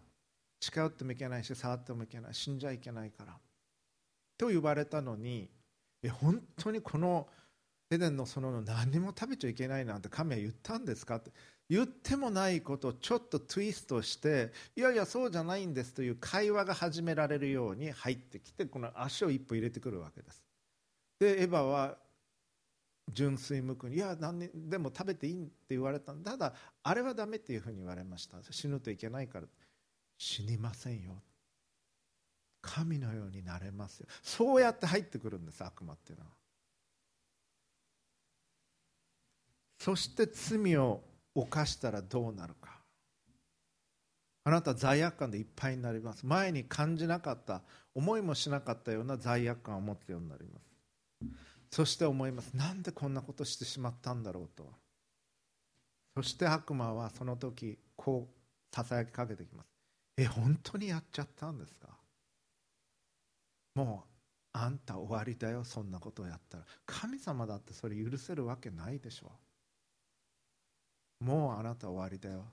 [0.66, 3.38] 近寄ってもいけないし触ってもいけない死んじゃいけないから。
[4.38, 5.50] と言われたのに
[6.04, 7.28] え本当にこの
[7.90, 11.18] エデンの園の何も食べちゃいけないなんて神は言ったんですか？
[11.18, 11.32] って。
[11.68, 20.44] 言ってもないことをちょっとツイストしていやいやそうじゃないんですという会話が始められるように入ってきてこの足を一歩入れてくるわけです。
[21.20, 21.98] でエヴァは
[23.12, 28.38] 純粋無垢にいや何でも食べていいって言われたただあれはダメっていうふうに言われました。
[28.52, 29.48] 死ぬといけないから。
[30.18, 31.22] 死にませんよ。
[32.62, 34.08] 神のようになれますよ。
[34.24, 36.32] そうやって入ってくるんです悪魔っていうのは。
[39.80, 41.04] そして罪を
[41.36, 42.80] 犯したらどうなるか。
[44.46, 46.26] あなた罪悪感でいっぱいになります。
[46.26, 47.62] 前に感じなかった
[47.94, 50.66] 思いもしなかったような罪悪感を持つようになります。
[51.72, 52.56] そして思います。
[52.56, 54.72] なんでこんなことしてしまったんだろうと。
[56.16, 59.75] そして悪魔はその時こうささやきかけてきます。
[60.18, 61.90] え本当にやっちゃったんですか
[63.76, 64.10] もう
[64.54, 69.32] あんた終わりだよそんなことをやったら神様だってそれ許せるわけないでしょ
[71.20, 72.46] もうあなた終わりだよ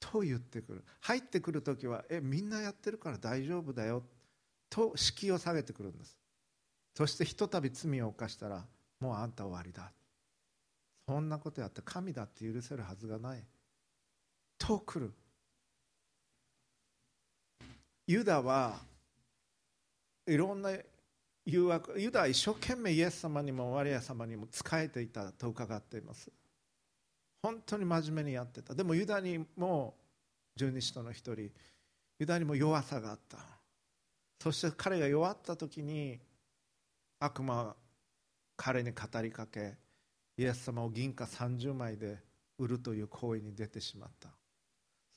[0.00, 0.84] と言ってくる。
[1.00, 4.02] 入ってくる時はえみんなやってるから大丈夫だよ
[4.70, 6.16] と敷居を下げてくるんです。
[6.94, 8.64] そしてひとたび罪を犯したら
[9.00, 9.92] もうあんた終わりだ
[11.06, 13.44] そんなことやって神だって許せるはずがない
[14.58, 15.12] と来る。
[18.06, 18.80] ユダは
[20.26, 20.70] いろんな
[21.44, 26.30] 誘惑ユダは一生懸命イエス様にもマリア様にも仕えていたと伺っています。
[27.42, 28.74] 本当に真面目にやってた。
[28.74, 29.94] でもユダにも
[30.56, 31.50] 十二使徒の一人
[32.18, 33.38] ユダにも弱さがあった。
[34.42, 36.18] そして彼が弱った時に
[37.20, 37.76] 悪魔は
[38.56, 39.74] 彼に語りかけ
[40.36, 42.18] イエス様を銀貨30枚で
[42.58, 44.28] 売るという行為に出てしまった。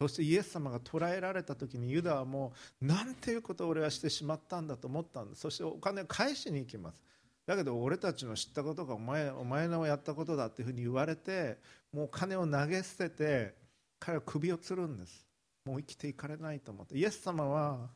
[0.01, 7.01] そしてイエス様が捕らえられた時にユダはもうなんていうことを俺はしてしまったんだと思ったんですそしてお金を返しに行きます。
[7.45, 11.57] だけど俺たちの知ったことがお前お前のやったことだっていうふうに言われて
[11.91, 13.55] もう金を投げ捨てて
[13.99, 15.25] 彼は首を吊るんです。
[15.65, 16.97] もう生きていかれないと思って。
[16.97, 17.89] イエス様は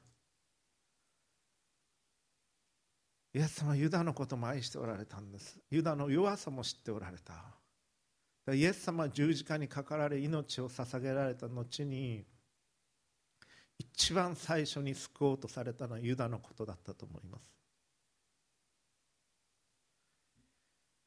[3.34, 5.58] イエス様はユダのことも愛しておられたんです。
[5.72, 7.63] ユダの弱さも知っておられた。
[8.52, 12.26] イエス様は十字架にかかられ命を捧げられた後に
[13.80, 17.54] 一番最初に救おうとされたのはユダのことだったと思います。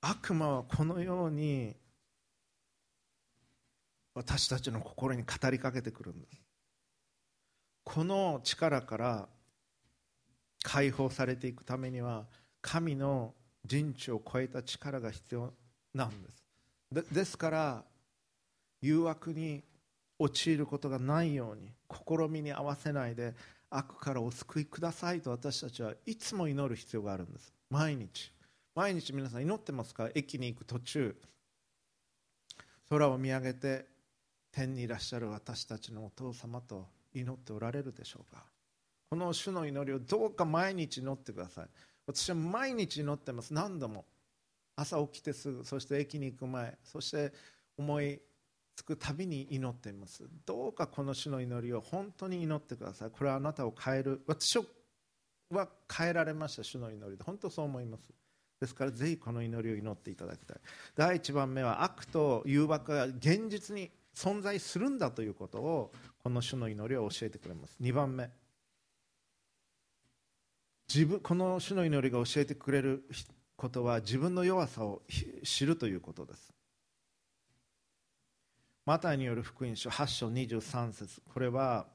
[0.00, 1.74] 悪魔はこのように
[4.14, 6.42] 私たちの心に語りかけてくるんです。
[7.84, 9.28] この力から
[10.62, 12.26] 解放されていくためには
[12.62, 15.52] 神の人知を超えた力が必要
[15.92, 16.45] なんです。
[16.92, 17.84] でですから
[18.80, 19.64] 誘惑に
[20.18, 23.34] 陥ることがないように試みに合わせないで
[23.68, 27.52] 悪からお救いくださいと私たちはいつも祈る必要があるんです。
[27.68, 28.32] 毎日。
[28.74, 30.08] 毎日皆さん祈ってますか？
[30.14, 31.16] 駅に行く途中。
[32.88, 33.86] 空を見上げて
[34.52, 38.44] 天にいらっしゃる私たちのお父様と祈っておられるでしょうか？
[39.10, 41.66] この主の祈りをどうか毎日祈ってください。
[42.06, 43.52] 私は毎日祈ってます。
[43.52, 44.04] 何度も。
[44.76, 47.32] 朝起きてすぐそして駅に行く前そして
[47.78, 48.20] 思い
[48.76, 50.24] つくたびに祈っています。
[50.44, 53.10] どうかこの主の祈りを本当に祈ってください。
[53.10, 54.22] これはあなたを変える。
[54.26, 54.58] 私
[55.50, 56.62] は変えられました。
[56.62, 57.24] 主の祈りで。
[57.24, 58.12] 本当そう思います。
[58.60, 60.56] ですからぜひこの祈りを祈っていただきたい。
[60.94, 67.76] 第1番目は悪と誘惑が現実に存在するんだということをこの主の祈りを教えてくれます。
[67.80, 68.30] 2番目。
[70.92, 73.04] 自分この主の祈りが教えてくれる
[73.56, 75.02] ことは自分の弱さを
[75.42, 76.52] 知るということです。
[78.84, 81.22] マタイによる福音書8章23節。
[81.32, 81.86] これは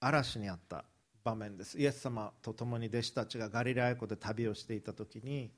[0.00, 0.84] 嵐にあった
[1.24, 1.78] 場面です。
[1.78, 5.50] イエス様と共に弟子たちがガリラヤ湖で旅をしていた時に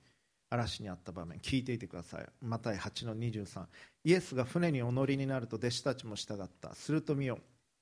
[0.51, 1.39] 嵐にあった場面。
[1.39, 2.27] 聞いていてください。
[2.41, 3.65] マタイ8の23
[4.05, 6.75] イエスが船にお乗りになると弟子たちも従った。
[6.75, 7.39] すると見よ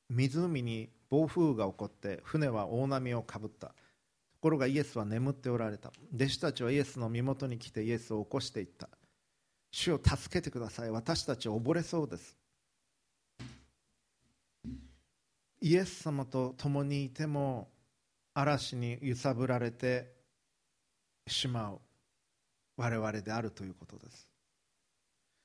[0.09, 3.75] 湖に暴風雨が起こって船は大波をかぶった。
[4.37, 5.91] ところがイエスは眠っておられた。
[6.15, 8.89] 弟子たちはイエスの身元に来てイエスを起こしていった。
[9.73, 10.91] 主を助けてください。
[10.91, 12.37] 私たち溺れそうです。
[15.63, 17.71] イエス様と共にいても
[18.35, 20.13] 嵐に揺さぶられて
[21.27, 21.81] しまう。
[22.77, 24.29] 我々であるということです。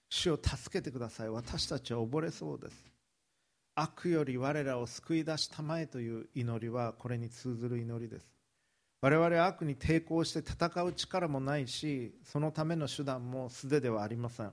[0.09, 1.29] 主を助けてください。
[1.29, 2.91] 私たちは溺れそうです。
[3.73, 8.40] 悪より我らを救い出したまえという祈りはこれに通ずる祈りです。
[9.01, 14.51] 我々は悪に抵抗して戦う力もないしそのための手段も素手ではありません。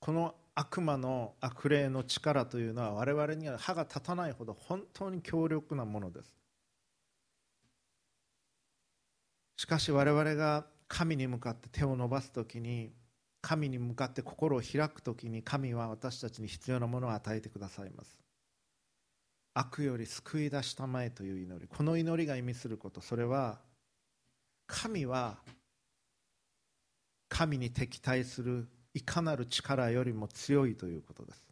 [0.00, 6.36] この悪魔の悪霊の力というのは我々には歯が立たないほど本当に強力なものです。
[9.56, 12.92] しかし我々が神に向かって手を伸ばす時に
[13.40, 18.19] 神に向かって心を開く時に神は私たちに必要なものを与えてくださいます。
[19.54, 21.68] 悪より救い出したまえという祈り。
[21.68, 23.00] この祈りが意味すること。
[23.00, 23.58] それは
[24.66, 25.38] 神は
[27.28, 31.42] 神に敵対するいかなる力よりも強いということです。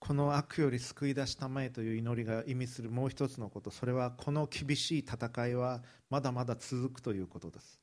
[0.00, 3.70] この悪より救い出したまえという祈りが意味するもう一つのこと。
[3.70, 7.80] それはこの厳しい戦いはまだまだ続くということです。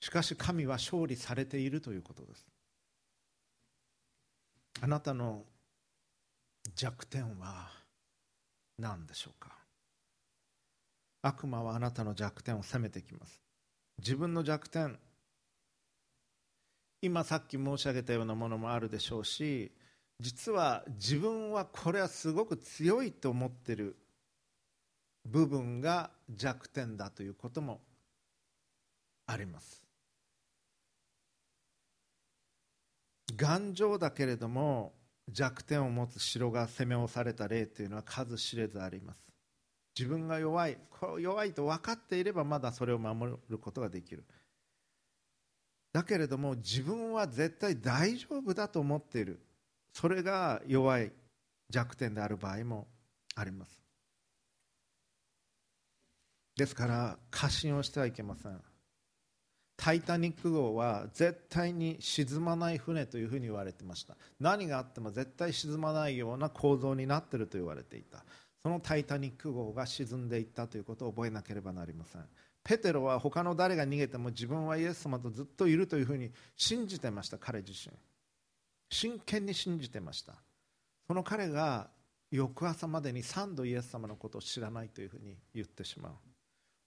[0.00, 2.46] しかし神は勝利されているということです。
[4.82, 5.44] あなたの
[6.74, 7.70] 弱点は
[8.78, 9.56] 何でしょうか？
[11.22, 13.40] 悪魔はあなたの弱点を責めてきます。
[13.98, 14.98] 自分の弱点
[17.02, 19.72] 今さっき申し上げたようなものもあるでしょうし
[20.20, 23.96] 実は自分はこれはすごく強いと思ってる
[25.24, 27.80] 部分が弱点だということも
[29.26, 29.82] あります。
[33.34, 34.92] 頑丈だけれども
[35.28, 39.24] 弱点を持つ城が攻め押された例というのは数知れずあります。
[39.98, 40.78] 自分が弱い
[41.18, 44.24] 弱いと分かっていればまだそれを守ることができる。
[45.92, 49.40] だけれども自分は絶対大丈夫だと思っている。
[49.92, 51.10] それが弱い
[51.70, 52.86] 弱点である場合も
[53.34, 53.80] あります。
[56.56, 58.60] ですから過信をしてはいけません。
[59.76, 64.16] タイタニック号は絶対に沈まない船というふうに言われてました。
[64.40, 68.24] 何があっても絶対沈まないような構造になっていると言われていた。
[68.62, 72.24] そのタイタニック号が沈んでいったということを覚えなければなりません。
[72.64, 77.94] ペテロは他の誰が逃げても自分はイエス様とずっといるというふうに信じてました彼自身。
[78.90, 80.34] 真剣に信じてました。
[81.06, 81.88] その彼が
[82.32, 86.12] 翌朝までに3度イエス様のことを知らないというふうに言ってしまう。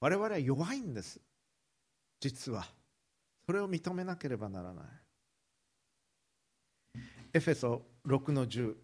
[0.02, 1.22] 我々は弱いんです。
[2.20, 2.68] 実は。
[3.50, 4.86] それを認めなければならない。
[7.34, 8.76] エフェソ6の10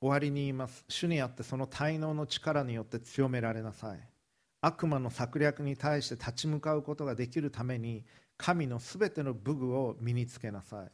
[0.00, 0.84] 終わりに言います。
[0.88, 3.98] 主にあってその滞納の力によって強められなさい。
[4.60, 8.04] 悪魔の策略に対して立ち向かうことができるために
[8.36, 10.90] 神のすべての武具を身につけなさい。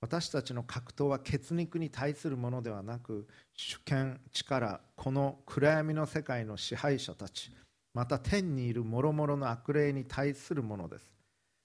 [0.00, 7.52] 私たちの格闘は血肉に対するものではなく主権力この暗闇の世界の支配者たち
[7.94, 11.14] また天にいる諸々の悪霊に対するものです。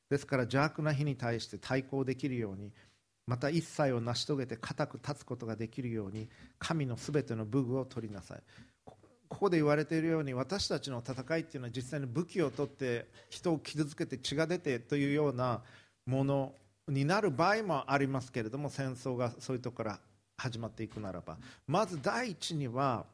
[0.10, 2.72] ですから邪悪な日に対して対抗できるように
[3.28, 8.39] また一切を成し遂げて固く立つことができるように神のすべての武具を取りなさい。
[8.86, 15.62] ここで言われているように私たちの戦いっていうのは実際に武器を取って人を傷つけて血が出てというような
[16.07, 16.55] もの
[16.88, 19.99] になる場合もありますけれども戦争がそういうところから
[20.38, 21.38] 始まっていくならば。
[21.68, 23.05] まず第一には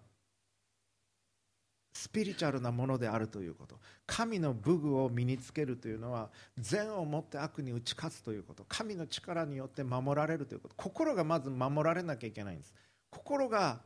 [1.96, 3.80] スピリチュアルなものであるということ。
[4.06, 8.66] 神の武具を身につけるというのは善をもって悪に打ち勝つということ。
[8.68, 10.76] 神の力によって守られるということ。
[10.76, 12.74] 心がまず守られなきゃいけないんです。
[13.10, 13.80] 心が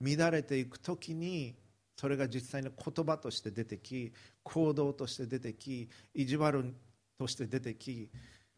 [0.00, 1.56] 乱れていく時に
[1.96, 4.12] それが実際の言葉として出てき
[4.44, 6.72] 行動として出てき意地悪
[7.18, 8.08] として出てき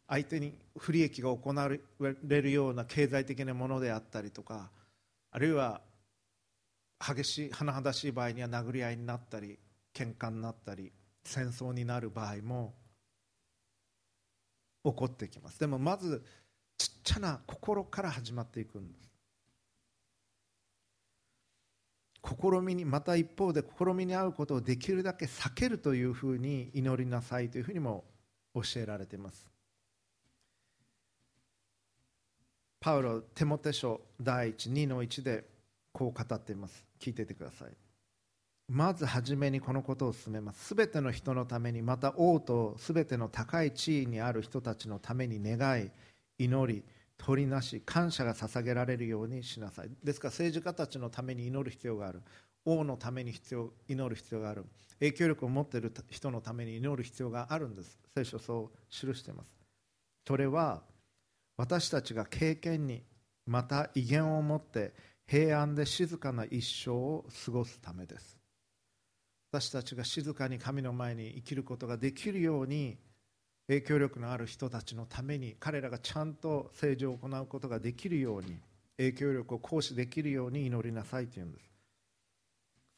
[0.07, 4.71] 相手に不利益が行われるような経済的なものであったりとか
[5.31, 5.81] あるいは
[7.07, 9.59] 激しい甚だしい場合には殴り合いになったり
[9.93, 10.91] 喧嘩になったり
[11.23, 12.75] 戦争になる場合も
[14.85, 15.61] 起こってきます。
[15.61, 16.25] でもまず
[16.79, 19.11] ちっちゃな心から始まっていくんです。
[22.27, 28.05] 試みにまた一方で試みに合うことをできるだけ避けるというふうに祈りなさいというふうにも
[28.55, 29.47] 教えられています。
[32.81, 35.54] パウロテモテ書第一2の1で
[35.95, 36.85] こう語っています。
[37.01, 37.69] 聞いててください。
[38.69, 40.65] まず初めにこのことを進めます。
[40.67, 45.91] すべての人のためにまた王とすべての高い地位にある人たちのために願い
[46.39, 46.83] 祈り
[47.17, 49.91] 取りなし感謝が捧げられるようにしなさい。
[50.03, 52.23] ですから政治家たちのために祈る必要がある。
[52.65, 54.65] 王のために必要祈る必要がある。
[54.99, 57.99] 影響力を持っている人のために祈る必要があるんです。
[58.17, 59.49] 聖書そう記しています。
[60.27, 60.83] それは
[61.57, 63.05] 私たちが経験に
[63.47, 64.95] また威厳を持って
[65.27, 68.39] 平安で静かな一生を過ごすためです。
[69.51, 72.99] 私たちが静かに神の前に生きることができるように
[73.69, 78.59] 影響力のある人たちのために彼らがちゃんと政治を行うことができるように
[78.97, 81.65] 影響力を行使できるように祈りなさいというんです。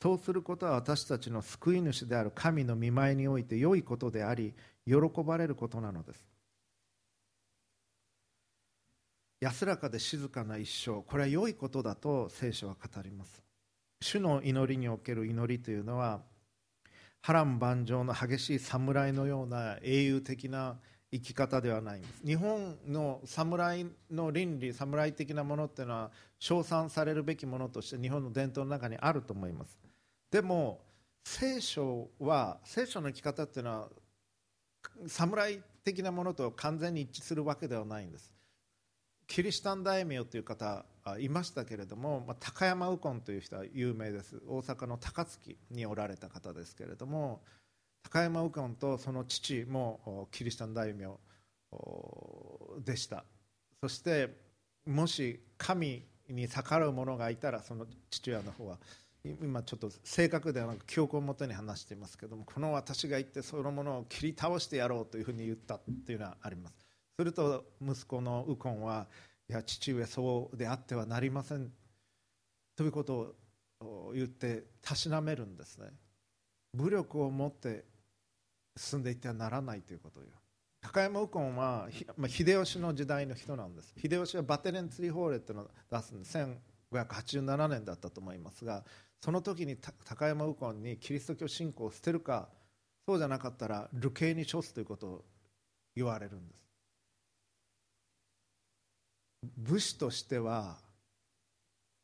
[0.03, 4.55] そうすることは私たちの救い主である神の見舞いにおいて良いことであり
[4.87, 6.36] 喜ばれることなのです。
[9.41, 11.03] 安らかで静かな一生。
[11.03, 13.43] これは良いことだと聖書は語ります。
[14.01, 16.21] 主の祈りにおける祈りというのは
[17.23, 20.79] 波乱万丈の激しい侍のような英雄的な
[21.13, 22.27] 生き方ではないんです。
[22.27, 29.79] 日本の侍の倫理侍的なものっていうのは称賛されるべきものとして日本の伝統の中にあると思います。
[30.31, 30.81] でも
[31.25, 33.89] 聖書は聖書の生き方っていうのは
[35.07, 38.36] 侍的なものと完全に一致するわけではないんです。
[39.27, 40.85] キリシタン大名という方
[41.19, 44.41] いましたけれども、まあ、高山右近という人は有名です。
[44.49, 47.43] 大阪の高槻におられた方ですけれども
[48.03, 51.09] 高山右近とその父もキリシタン大名
[52.85, 53.25] でした。
[53.81, 54.31] そして
[54.87, 58.79] もし神に逆らう者がいたらその父親の方は
[59.43, 66.86] 今ちょっと正確ではなく記憶をもとに話していますけどもこの私が言ってそのものを切り倒してやろうというふうに言ったというのはあります。
[67.19, 69.07] すると息子の右近は
[69.49, 71.71] いや父上そうであってはなりません
[72.77, 73.35] ということ
[73.81, 75.87] を言ってたしなめるんですね。
[76.75, 77.85] 武力を持って
[78.77, 80.35] 進んでいってはならないということを言う
[80.83, 81.89] 高山右近は
[82.29, 83.95] 秀吉の時代の人なんです。
[83.97, 86.37] 秀吉はバテレン釣り法令っていうのを出すんです
[86.93, 88.85] 1587年だったと思いますが
[89.23, 92.51] その時に高山右近にキリスト教信仰を捨てるか
[93.09, 95.25] そうじゃなかったら流刑に処すということを
[95.95, 96.66] 言われるんです。
[99.57, 100.79] 武士としては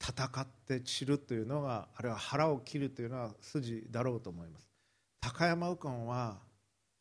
[0.00, 4.66] 戦って散るというのがあるいは腹を切るというのは筋だろうと思います。
[5.20, 6.38] 高山右近は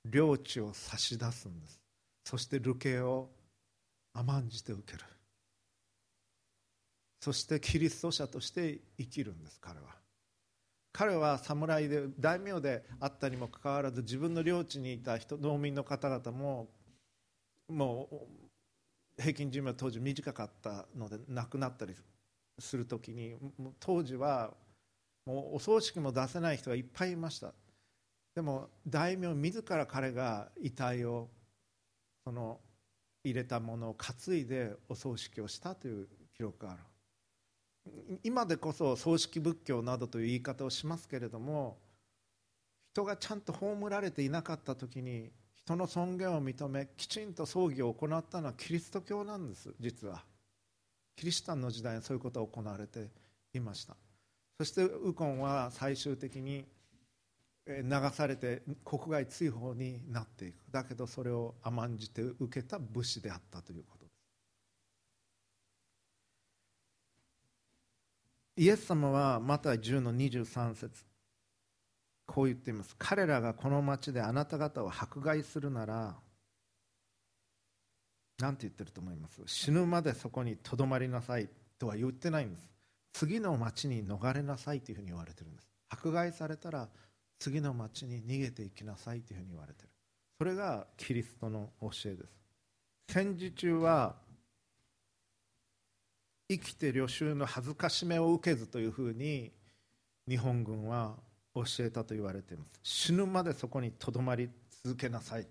[0.05, 1.79] 領地を差し出すんです。
[2.25, 3.29] そして流刑を
[4.13, 5.03] 甘んじて受ける。
[7.19, 9.85] そしてキリスト者として生きるんです彼は。
[10.93, 16.67] 彼は侍で大名であったにもかかわらず自分の領地にいた人農民の方々も
[17.69, 18.15] もう
[19.21, 21.93] 平均寿命当時短かったので亡くなったり
[22.59, 23.35] する時に
[23.79, 24.51] 当時は
[25.25, 27.53] もうお葬式も出せない人がいっぱいいました。
[28.35, 31.29] でも大名自ら彼が遺体を
[32.25, 32.59] その
[33.23, 36.81] 入れたものを担いでお葬式をしたという記録がある。
[38.23, 41.77] 今でこそ葬式仏教などという言い方をしますけれども
[42.93, 45.31] 人がちゃんと葬られていなかった時に
[45.65, 50.23] 人の尊厳を認めきちんと葬儀を行ったのはキリスト教なんです実は。
[51.15, 53.11] キリシタンの時代にそういうことが行われて
[53.53, 53.95] いました。
[54.57, 56.65] そしてウコンは最終的に
[57.67, 60.63] 流されて国外追放になっていく。
[60.71, 64.13] だけどそれを甘んじて受けた武士であったということです。
[68.57, 71.10] イエス様はまた10の23節。
[72.33, 72.95] こう言っています。
[72.97, 76.15] 彼らがこの町であなた方を迫害するなら
[78.39, 79.41] 何て言ってると思います？
[79.47, 82.69] 死ぬまでそこにとどまりなさいとは言ってないんです。
[83.11, 85.67] 次の町に逃れなさいというふうに言われてるんです。
[85.89, 86.87] 迫害されたら
[87.37, 89.89] 次の町に逃げていきなさいというふうに言われてる。
[90.37, 92.29] それがキリストの教えです。
[93.09, 94.15] 戦時中は
[96.49, 99.51] 生きて旅衆の恥ずかしめを受けずというふうに
[100.29, 101.15] 日本軍は
[101.53, 102.79] 教えたと言われています。
[102.83, 104.49] 死ぬまでそこにとどまり
[104.83, 105.47] 続けなさい。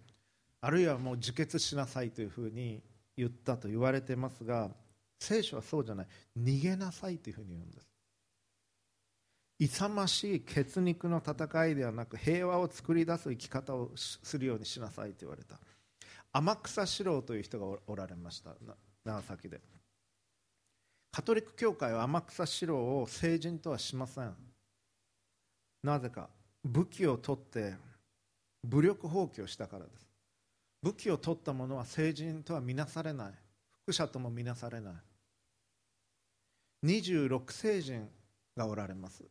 [0.63, 2.83] あるいはもう自決しなさいというふうに
[3.17, 4.71] 言ったと言われてますが
[5.19, 6.07] 聖書はそうじゃない。
[6.39, 7.87] 逃げなさいというふうに言うんです。
[9.59, 15.61] 勇ましい血肉の戦いではなく平和を作り出す生き方をするようにしなさいと言われた。
[16.33, 18.55] 天草四郎という人がおられました。
[19.05, 19.61] 長崎で。
[21.13, 24.50] カトリック教会は天草四郎を聖人とはしません。
[25.83, 26.29] なぜか
[26.65, 27.75] 武器を取って
[28.65, 30.07] 武力放棄をしたからです。
[30.83, 33.33] 武器を取った者は聖人とは見なされない。
[33.83, 34.95] 副者とも見なされない。
[36.85, 38.09] 26聖人
[38.57, 39.25] がおられます。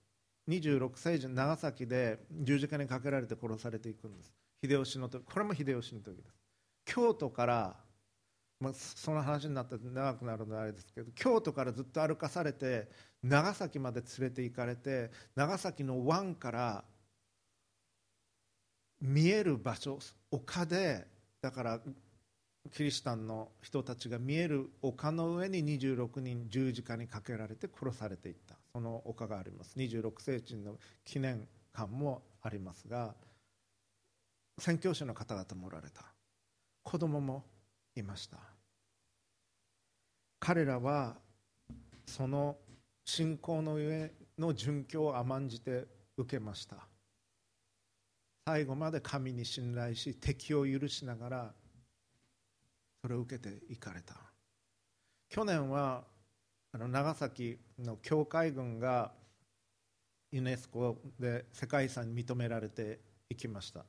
[0.50, 4.34] 26聖人長崎で十字架にかけられて殺されていくんです。
[4.64, 6.36] 秀吉の時これも秀吉の時です。
[6.86, 7.76] 京都から
[8.60, 12.90] まあ、その話になって長くなるのはあれですけど京都からずっと歩かされて
[13.24, 16.84] 長崎まで連れて行かれて長崎の湾から
[19.02, 20.00] 見える場所
[20.32, 21.08] 丘で
[21.42, 21.80] だから
[22.72, 28.56] キリシタンの人たちが見える丘の上に26人十字架にかけられて殺されていった。
[28.74, 29.74] その丘があります。
[29.78, 33.16] 26世紀の記念館もありますが
[34.60, 36.04] 宣教師の方々もおられた。
[36.84, 37.44] 子供も
[38.00, 38.38] いました。
[40.40, 41.18] 彼らは
[42.06, 42.58] その
[43.06, 45.86] 信仰の上の殉教を甘んじて
[46.18, 46.88] 受けました。
[48.48, 51.54] 最後まで神に信頼し敵を許しながら
[53.02, 54.16] それを受けていかれた。
[55.30, 56.04] 去年は
[56.72, 59.12] あの長崎の教会軍が
[60.32, 63.82] ユネスコで世界遺産に認められていきました。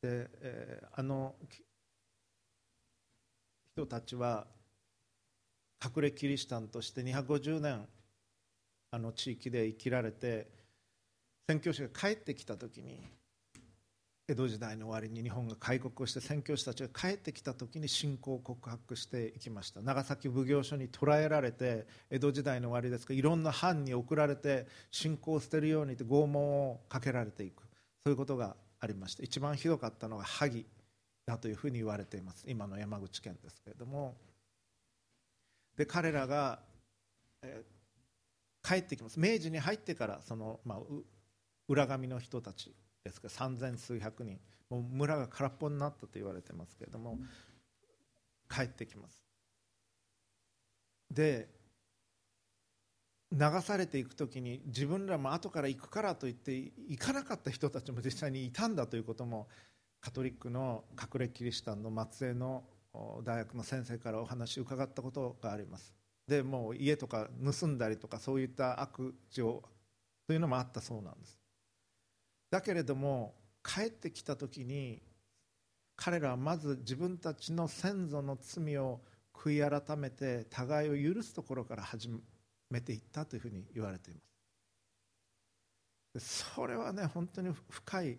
[0.00, 1.34] で、えー、あの
[3.74, 4.46] 人たちは
[5.82, 7.86] 隠れキリシタンとして250年
[8.90, 10.46] あの地域で生きられて
[11.48, 13.00] 宣教師が帰ってきた時に
[14.28, 19.82] 江戸時代の終わりに日本が開国をして宣教師たちが帰ってきた時に信仰を告白していきました。
[19.82, 27.62] 長崎奉行所に捕らえられて江戸時代の終わりですがいろんな藩に送られて信仰を捨てるようにと拷問をかけられていく。
[27.62, 27.66] そ
[28.06, 29.22] ういうことがありました。
[29.22, 30.66] 一番ひどかったのが萩。
[31.26, 32.44] だというふうに言われています。
[32.46, 34.16] 今の山口県ですけれども。
[35.76, 36.60] で彼らが、
[37.42, 39.18] えー、帰ってきます。
[39.18, 40.78] 明治に入ってからその、まあ、
[41.68, 44.38] 裏紙の人たちですから三千数百人。
[44.68, 47.18] もう村が空っぽになったと言われてますけれども
[48.50, 49.20] 帰ってきます。
[51.10, 51.48] で
[53.30, 59.48] 流されていく時に自分らも後から行くからといって行かなかった人たちも実際にいたんだということも
[60.02, 62.64] カトリックの隠れキリシタンの末裔の
[63.24, 65.94] 大学の先生からお話を伺ったことがあります。
[66.26, 67.28] でもう家とか
[67.60, 69.62] 盗んだりとかそういった悪事を
[70.26, 71.38] というのもあったそうなんです。
[72.50, 75.00] だけれども帰ってきた時に
[75.94, 79.00] 彼らはまず自分たちの先祖の罪を
[79.32, 82.10] 悔い改めて互いを許すところから始
[82.70, 84.20] めていったというふうに言われていま
[86.20, 86.44] す。
[86.54, 88.18] それはね本当に深い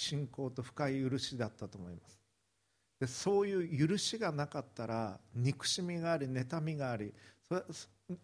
[0.00, 2.18] 信仰と深い許しだったと思います。
[2.98, 7.14] でそういう許しがなかったら憎しみがあり妬みがあり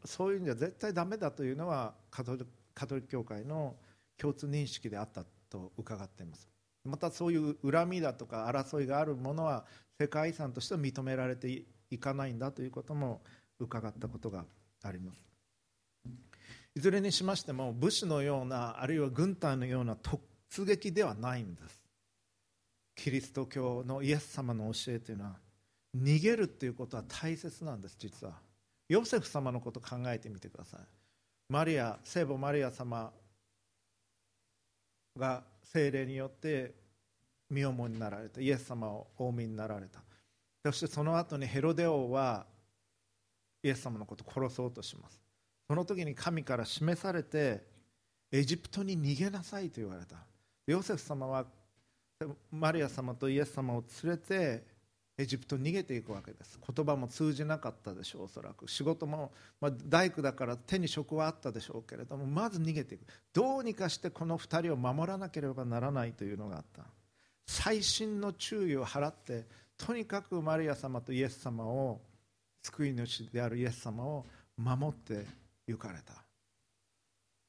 [0.05, 3.77] そういうんじゃ絶対ダメだというのはカトリック教会の
[4.19, 6.49] 共通認識であったと伺っています。
[6.85, 9.65] またそういう恨みだとか争いがあるものは
[9.99, 13.23] 世界遺産として認められていかないんだということも
[13.59, 14.45] 伺ったことが
[14.83, 15.25] あります。
[16.75, 19.97] いずれにしましても武士のようなあるいは軍隊のような
[20.51, 21.83] 突撃ではないんです。
[22.95, 25.37] キリスト教のイエス様の教えというのは
[25.97, 28.35] 逃げるっていうことは大切なんです実は。
[28.89, 30.81] ヨセフ様のこと考えてみてください。
[31.49, 33.13] マリア聖母マリア様
[35.17, 36.75] が精霊によって
[37.51, 38.41] 身重になられた。
[38.41, 40.01] イエス様をお産みになられた。
[40.65, 42.47] そしてその後にヘロデ王は
[43.63, 45.21] イエス様のことを殺そうとします。
[45.69, 47.65] その時に神から示されて
[48.31, 50.17] エジプトに逃げなさいと言われた。
[50.67, 51.47] ヨセフ様は
[52.51, 54.65] マリア様とイエス様を連れて
[55.19, 56.59] エジプトに逃げていくわけです。
[56.75, 58.69] 言葉も通じなかったでしょうおそらく。
[58.69, 63.07] 仕事も、まあ、大工だから手に職はあったでしょうけれどもまず逃げていく。
[63.33, 66.83] どうにかしてこの2人を守らなければならないというのがあった。
[67.49, 69.45] 細心の注意を払って
[69.79, 72.01] とにかくマリア様とイエス様を
[72.63, 75.25] 救い主であるイエス様を守って
[75.67, 76.26] 行かれた。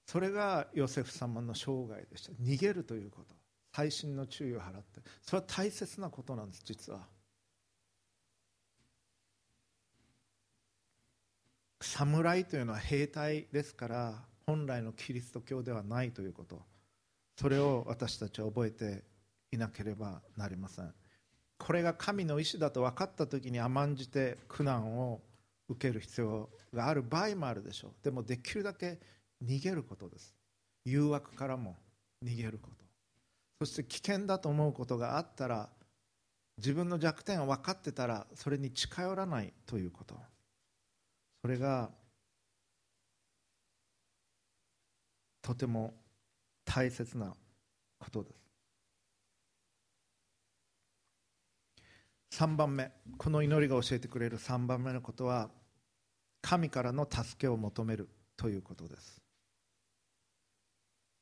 [0.08, 2.32] それがヨセフ様の生涯でした。
[2.42, 3.36] 逃げるということ。
[3.74, 5.02] 細心の注意を払って。
[5.22, 7.06] それは大切なことなんです実は。
[11.82, 16.62] 侍というのは兵隊ですから本来のキリスト教ではないということ。
[17.36, 19.04] それを私たちは覚えて
[19.52, 20.94] いなければなりません。
[21.58, 25.22] これが神の意志だと分かった時に甘んじて苦難を
[25.68, 27.92] 受ける必要がある場合もあるでしょう。
[28.04, 29.00] でもできるだけ
[29.44, 30.36] 逃げることです。
[30.86, 31.76] 誘惑からも
[32.24, 32.86] 逃げること。
[33.60, 35.70] そして危険だと思うことがあったら
[36.58, 40.16] 自分の弱点を分かってたらそれに近寄らないということ。
[41.42, 41.90] それが
[45.42, 45.94] とても
[46.66, 47.34] 大切な
[48.00, 48.34] ことで
[52.32, 52.42] す。
[52.42, 52.92] 3番目。
[53.18, 55.50] この祈りが教えてくれる3番目のことは
[56.42, 59.27] 神からの助けを求めるということです。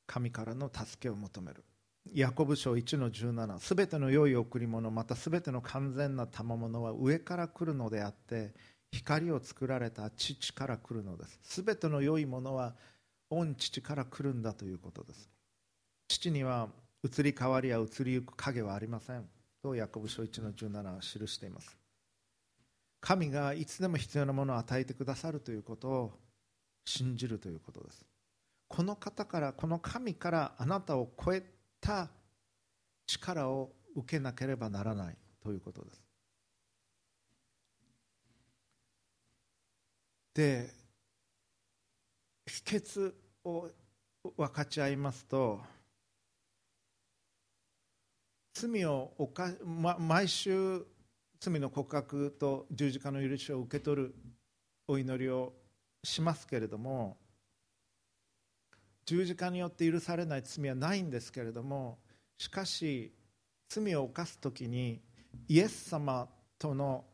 [0.08, 1.64] 神からの助けを求める。
[2.14, 8.54] ヤコブ書1の17すべての良い贈り物またすべての完全な賜物は上から来るのであって
[8.92, 11.40] 光を作られた父から来るのです。
[11.44, 12.76] すべての良いものは
[13.30, 15.30] 御父から来るんだということです。
[16.08, 16.70] 父には
[17.04, 19.26] 移り変わりや移りゆく影はありません。
[19.62, 21.76] とヤコブ書1の17は記しています。
[23.02, 26.12] 神がいつでも必要なものを与えてくださるということを
[26.86, 28.06] 信じるということです。
[28.68, 31.44] この方からこの神からあなたを超え
[31.80, 32.10] た
[33.08, 36.02] 力を受けなければならないということです。
[40.34, 40.70] で
[42.46, 43.14] 秘訣
[43.46, 43.70] を
[44.36, 45.62] 分かち合いますと
[48.54, 50.86] 罪を犯、ま、毎週
[51.40, 54.16] 罪の告白と十字架の許しを受け取る
[54.88, 55.54] お祈りを
[56.04, 57.18] しますけれども
[59.06, 62.00] 十字架によって許されない罪はないんですけれども
[62.38, 63.14] しかし
[63.70, 65.02] 罪を犯す時に
[65.48, 66.28] イエス様
[66.58, 67.06] との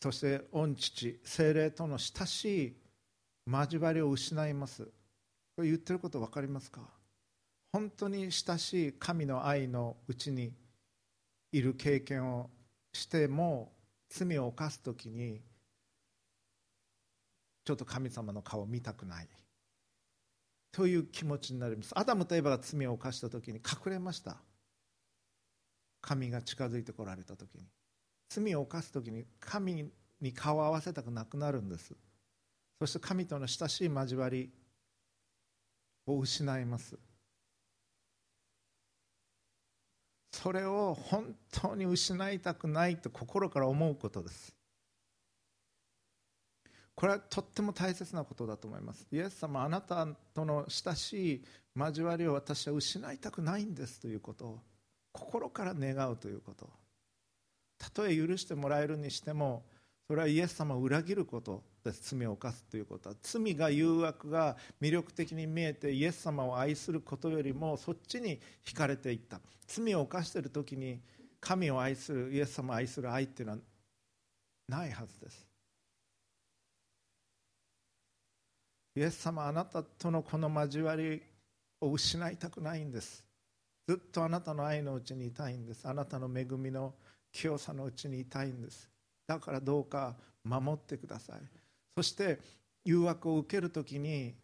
[0.00, 2.76] そして御父精霊との親しい
[3.46, 4.84] 交わりを失います。
[5.54, 6.80] これ言ってること分かりますか？
[7.72, 10.52] 本当に親しい神の愛のうちに
[11.52, 12.50] いる経験を
[12.92, 13.72] しても
[14.08, 15.40] 罪を犯す時に
[17.64, 19.28] ちょっと神様の顔を見たくない。
[20.72, 21.92] という気持ちになります。
[21.98, 24.38] アダムとエバが罪を犯した時に隠れました。
[26.00, 27.66] 神が近づいてこられた時に。
[28.28, 31.94] 罪を犯す時に神に顔を合わせたくなくなるんです。
[32.80, 34.50] そして神との親しい交わり
[36.06, 36.98] を失います。
[40.32, 44.54] それを本当に失いたくないと心から思うことです。
[46.94, 49.06] これはとっても大切なことだと思います。
[49.10, 54.46] イエス様あなたとの親しい交わりを私は失いたくないんですということ。
[54.46, 54.60] を
[55.12, 56.68] 心から願うということ。
[57.78, 59.64] たとえ許してもらえるにしても
[60.06, 63.08] それはイエス様を裏切ることです罪を犯すということ。
[63.08, 69.40] は罪が誘惑が魅力的に見えてイエス様を愛することよりもそっちに惹かれていった。
[69.66, 71.00] 罪を犯している時に
[71.40, 73.58] 神を愛するイエス様を愛する愛っていうのは
[74.68, 75.51] ないはずです。
[78.94, 81.22] イエス様あなたとのこの交わり
[81.80, 83.24] を失いたくないんです。
[83.88, 85.88] ずっとあなたの愛のうちにいたいんです。
[85.88, 86.94] あなたの恵みの
[87.32, 88.88] 清さのうちにいたいんです。
[89.26, 90.14] だからどうか
[90.44, 91.40] 守ってください。
[91.96, 92.38] そして
[92.84, 94.34] 誘惑を受けるときに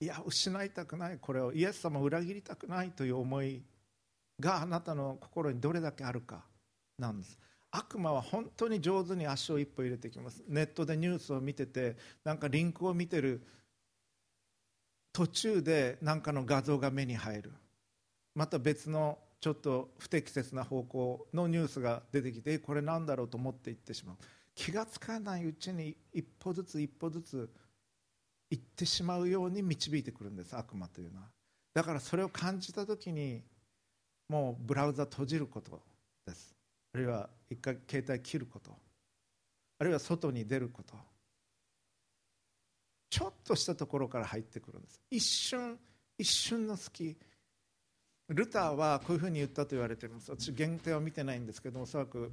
[0.00, 1.18] いや失いたくない。
[1.18, 3.62] これをイエス様を裏切りたくないという思い
[4.40, 6.44] があなたの心にどれだけあるか
[6.98, 7.38] なんです。
[7.72, 10.42] 悪魔は本当に上手に足を一歩入れてきます。
[10.46, 13.42] ネットでニュースを見ててなんかリンクを見てる
[15.12, 17.52] 途中で何かの画像が目に入る。
[18.34, 24.16] また別のちょっと不適切な方向のニュースが出てきてこれなんだろうと思っていってしまう。
[24.54, 27.50] 気が付かないうちに一歩ずつ一歩ずつ
[28.50, 30.54] 行ってしまうように導いてくるんです。
[30.54, 31.28] 悪魔というのは。
[31.72, 33.42] だからそれを感じた時に
[34.28, 35.80] もうブラウザ閉じること
[36.26, 36.51] です。
[36.94, 38.70] あるいは一回携帯切ること。
[39.78, 40.94] あるいは外に出ること。
[43.10, 45.00] ちょっとしたところから入ってくるんです。
[45.10, 45.78] 一瞬
[46.18, 47.16] 一瞬の隙。
[48.28, 50.30] ルターはこういうふうに言ったと言われています。
[50.30, 52.30] 私限定は見てないんですけどおそらく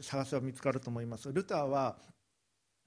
[0.00, 1.32] 探せば見つかると思います。
[1.32, 1.96] ルターは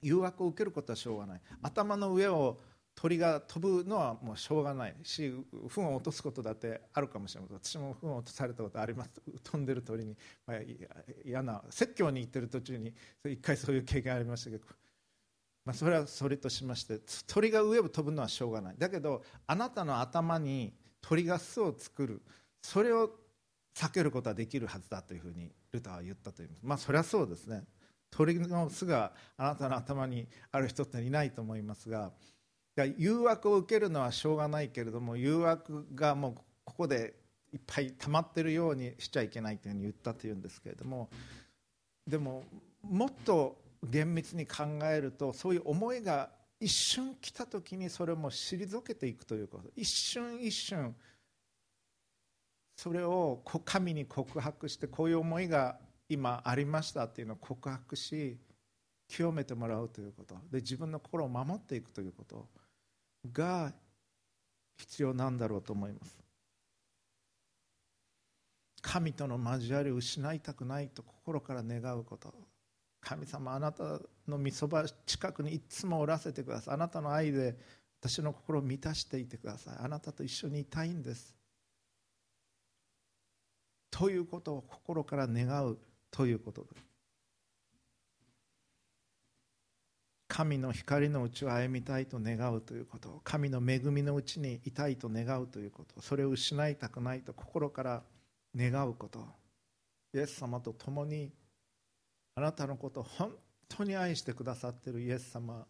[0.02, 1.40] 誘惑を受けることはしょうがない。
[1.62, 2.58] 頭の上を
[3.00, 5.32] 鳥が飛ぶのはもうしょうがないし
[5.68, 7.56] 糞を落とすことだってあるかもしれません。
[7.58, 9.10] 私も糞を落とされたことあります。
[9.44, 10.56] 飛んでる鳥に、まあ、
[11.24, 12.92] 嫌な説教に行ってる途中に
[13.24, 14.64] 一回そういう経験ありましたけど、
[15.64, 18.74] まあ、それはそれとしまして鳥が上を飛ぶのはしょうがない。
[18.76, 22.20] だけどあなたの頭に鳥が巣を作る
[22.60, 23.12] それを
[23.76, 27.62] 避けることはできるはずだというふうにルターは言ったといいますまあそれはそうですね。
[28.10, 32.10] 鳥の巣があなたの頭にある人っていないと思いますが
[32.86, 37.14] 誘惑を受けるのはしょうがないけれども誘惑がもうここで
[37.52, 41.08] いっぱい溜まってるようにしちゃいけないというふうに言ったというんですけれども
[42.06, 42.44] でも
[42.82, 49.70] もっと厳密に考えるとそういう思いが一瞬来た時にそれも退けていくということ。
[49.76, 50.94] 一瞬一瞬
[52.76, 58.38] それを神に告白してこういう思いが今ありましたっていうのを告白し
[59.08, 60.34] 清めてもらうということ。
[60.50, 62.48] で自分の心を守っていくということ。
[63.32, 63.72] が
[64.76, 66.18] 必要なんだろうと思います。
[68.80, 72.32] 神との交わりを失いたくないと心から願うこと。
[73.00, 76.74] 神様あなたのみそば近くにいつもおらせてください。
[76.74, 77.56] あなたの愛で
[78.00, 79.76] 私の心を満たしていてください。
[79.78, 81.34] あなたと一緒にいたいんです。
[83.90, 85.78] ということを心から願う
[86.10, 86.87] ということです。
[90.28, 93.20] 神の光のうちを歩みたいと願うということ。
[93.24, 96.00] 神の恵みのうちにいたいと願うということ。
[96.02, 98.02] それを失いたくないと心から
[98.54, 99.26] 願うこと。
[100.14, 101.32] イエス様と共に
[102.34, 103.32] あなたのことを本
[103.68, 105.00] 当に愛してくださっている。
[105.00, 105.66] イエス様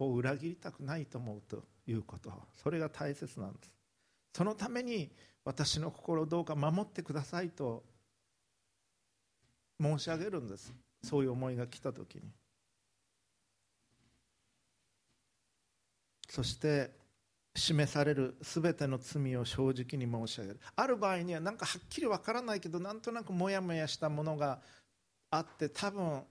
[0.00, 2.32] を裏切りたくないと思うということ。
[2.60, 3.70] それが大切なんです。
[4.36, 5.12] そのために
[5.44, 7.84] 私の心をどうか守ってくださいと
[9.80, 10.74] 申し上げるんです。
[11.04, 12.22] そういう思いが来た時に。
[16.34, 16.90] そして
[17.54, 20.60] 示される全ての罪を正直に申し上げる。
[20.74, 24.58] ある場合には何かはっきりわからないけどなんとなくモヤモヤしたものが
[25.30, 26.24] あって多分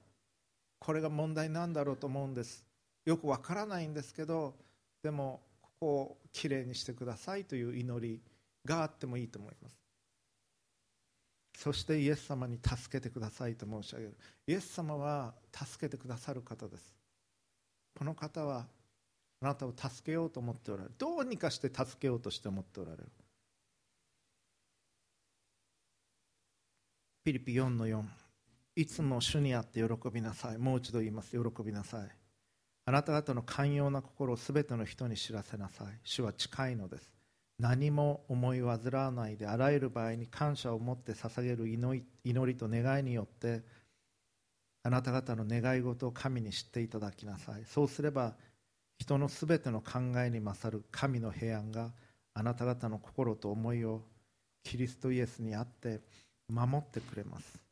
[0.77, 2.65] これが問題なんだろうと思うんです。
[3.05, 4.55] よくわからないんですけど
[5.03, 8.21] でもここをきれいにしてくださいという祈り
[8.65, 9.75] があってもいいと思います。
[11.57, 14.17] そしてイエス様に助けてくださいと申し上げる。
[14.47, 16.93] イエス様は助けてくださる方です。
[17.97, 18.67] この方は
[19.43, 20.95] あなたを助けようと思っておられる。
[20.97, 23.03] どうにかして助けようとして思っておられる。
[27.25, 28.03] ピリピ4の4
[28.75, 30.57] いつも主にあって喜びなさい。
[30.57, 31.31] もう一度言います。
[31.31, 32.09] 喜びなさい。
[32.85, 35.87] あなた方の寛容な心をすべての人に知らせなさい。
[36.05, 37.11] 主は近いのです。
[37.59, 43.61] 何も思い煩わないであらゆる場合に感謝を持って捧げる祈りと願いによって
[44.83, 47.63] あなた方の願い事を神に知っていただきなさい。
[47.65, 48.35] そうすれば
[48.97, 51.91] 人のすべての考えに勝る神の平安が
[52.33, 54.01] あなた方の心と思いを
[54.63, 56.01] キリストイエスにあって
[56.47, 57.63] 守ってくれます。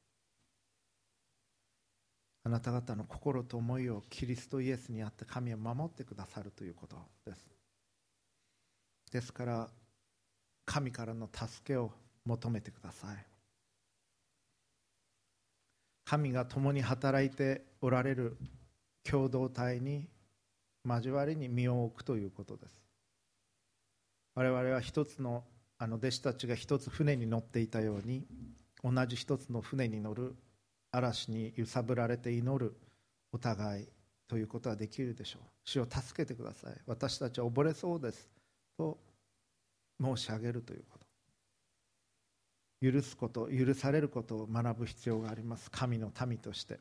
[2.43, 6.95] あなた方の心と思いをキリストイエスにあって神は守ってくださるということ
[7.25, 7.45] です。
[9.11, 9.69] ですから
[10.65, 11.91] 神からの助けを
[12.25, 13.25] 求めてください。
[16.05, 18.37] 神が共に働いておられる
[19.03, 20.07] 共同体に
[20.85, 22.81] 交わりに身を置くということです。
[24.35, 25.43] 我々は一つの
[25.77, 28.23] あの弟子たちが一つ船に乗っていたように
[28.83, 30.35] 同じ一つの船に乗る
[30.91, 32.75] 嵐に揺さぶられて祈る
[33.31, 33.87] お互い
[34.27, 35.41] ということはできるでしょう。
[35.65, 36.75] 主を助けてください。
[36.85, 38.29] 私たちは溺れそうです。
[38.77, 38.97] と
[39.99, 41.05] 申し上げるということ。
[42.81, 45.69] 許すこと許されることを学ぶ必要があります。
[45.71, 46.79] 神の民として。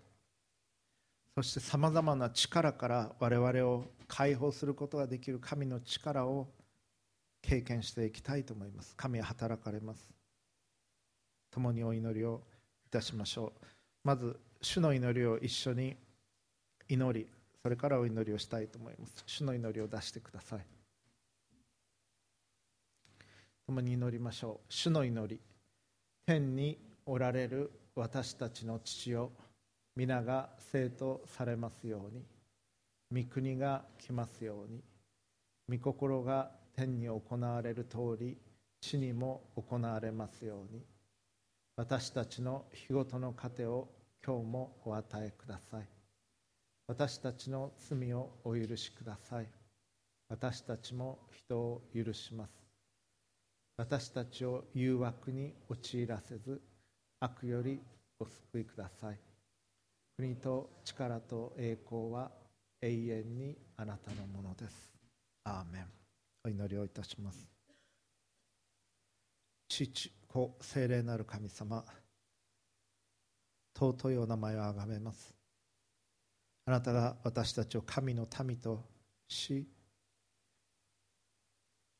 [1.37, 6.49] そしてさまざまな力から我々を解放することができる神の力を
[7.43, 8.95] 経験していきたいと思います。
[8.97, 10.13] 神は働かれます。
[11.51, 12.43] 共にお祈りを
[12.87, 13.67] いたしましょう。
[14.05, 15.97] まず主の祈りを一緒に
[16.89, 17.27] 祈り
[17.63, 19.23] それからお祈りをしたいと思います。
[19.27, 20.61] 主の祈りを出してください。
[23.67, 24.73] 共に祈りましょう。
[24.73, 25.41] 主の祈り。
[26.27, 29.31] 天におられる私たちの父よ。
[29.97, 32.25] 皆が生徒されますように。
[33.25, 34.83] 御国が来ますように。
[35.69, 38.37] 御心が天に行われる通り
[38.81, 40.83] 地にも行われますように。
[41.77, 43.89] 私たちの日ごとの糧を
[44.25, 45.89] 今日もお与えください。
[46.87, 49.47] 私たちの罪をお許しください。
[50.29, 52.51] 私たちも人を許します。
[53.77, 56.61] 私たちを誘惑に陥らせず
[57.19, 57.81] 悪より
[58.19, 59.30] お救いください。
[60.21, 62.31] 国と力と栄光は
[62.83, 64.93] 永遠にあなたのものです。
[65.45, 65.87] アーメン。
[66.45, 67.49] お祈りをいたします。
[69.67, 71.83] 父子聖霊なる神様
[73.75, 75.35] 尊いお名前をあがめます。
[76.67, 78.85] あなたが私たちを神の民と
[79.27, 79.67] し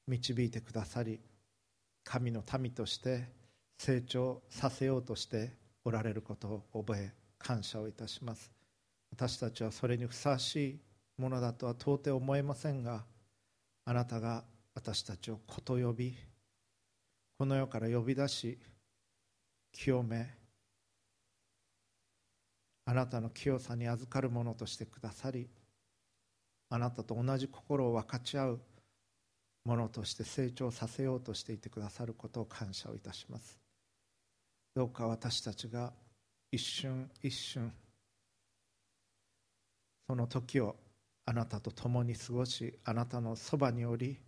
[0.07, 1.21] 導いてくださり
[2.05, 3.33] 神の民として
[3.79, 5.55] 成長させようとして
[5.87, 8.53] おられることを覚え感謝をいたします。
[9.11, 10.81] 私たちはそれにふさわしい
[11.21, 13.05] ものだとは到底思えませんが
[13.85, 16.17] あなたが私たちを子と呼び
[17.39, 18.59] この世から呼び出し
[19.73, 20.31] 清め
[22.85, 25.49] あなたの清さに預かるものとしてくださり
[26.71, 28.61] あなたと同じ心を分かち合う
[29.65, 33.59] ものとして成長させようとしていてくださることを感謝をいたします。
[34.75, 35.93] どうか私たちが
[36.53, 37.73] 一瞬一瞬。
[40.09, 40.77] その時を
[41.25, 44.19] あなたと共に過ごしあなたのそばにおり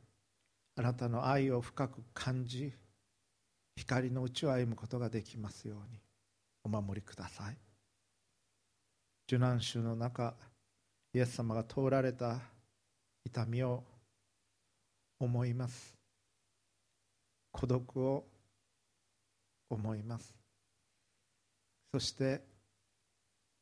[0.76, 2.72] あなたの愛を深く感じ
[3.76, 5.98] 光のうちを歩むことができますように
[6.62, 7.56] お守りください。
[9.26, 10.34] 受難週の中
[11.14, 12.38] イエス様が通られた
[13.24, 13.82] 痛みを
[15.18, 15.96] 思います。
[17.50, 18.24] 孤独を
[19.68, 20.41] 思います。
[21.92, 22.40] そして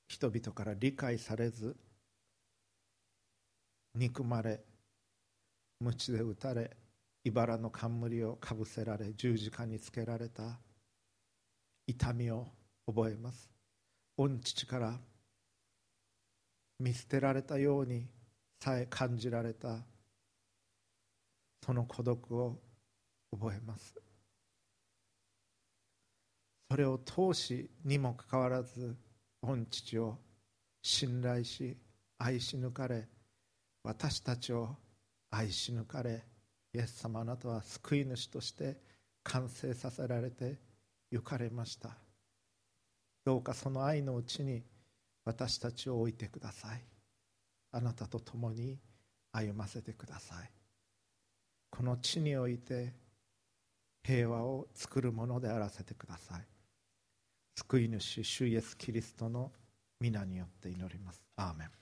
[0.07, 1.77] 人々から理解されず
[3.95, 4.61] 憎まれ
[5.81, 6.77] 鞭で打たれ
[7.25, 10.61] 茨の冠をかぶせられ十字架につけられた
[11.87, 12.47] 痛みを
[12.87, 13.51] 覚えます。
[14.17, 14.99] 御父から
[16.79, 18.07] 見捨てられたように
[18.63, 19.79] さえ感じられた
[21.65, 22.61] その孤独を
[23.33, 23.95] 覚えます。
[26.71, 28.97] それを通しにもかかわらず
[29.43, 30.19] 御父を
[30.83, 31.77] 信頼し
[32.19, 33.09] 愛し抜かれ
[33.83, 34.77] 私たちを
[35.31, 36.23] 愛し抜かれ
[36.73, 38.77] イエス様あなたは救い主として
[39.25, 40.59] 完成させられて
[41.11, 41.91] 行かれました。
[43.25, 44.63] どうかその愛のうちに
[45.25, 46.85] 私たちを置いてください。
[47.73, 48.79] あなたと共に
[49.33, 50.51] 歩ませてください。
[51.71, 52.93] この地において
[54.05, 56.60] 平和を作るものであらせてください。
[57.61, 59.53] 救い主主イエスキリストの
[60.01, 61.23] 皆によって祈ります。
[61.37, 61.80] アーメン。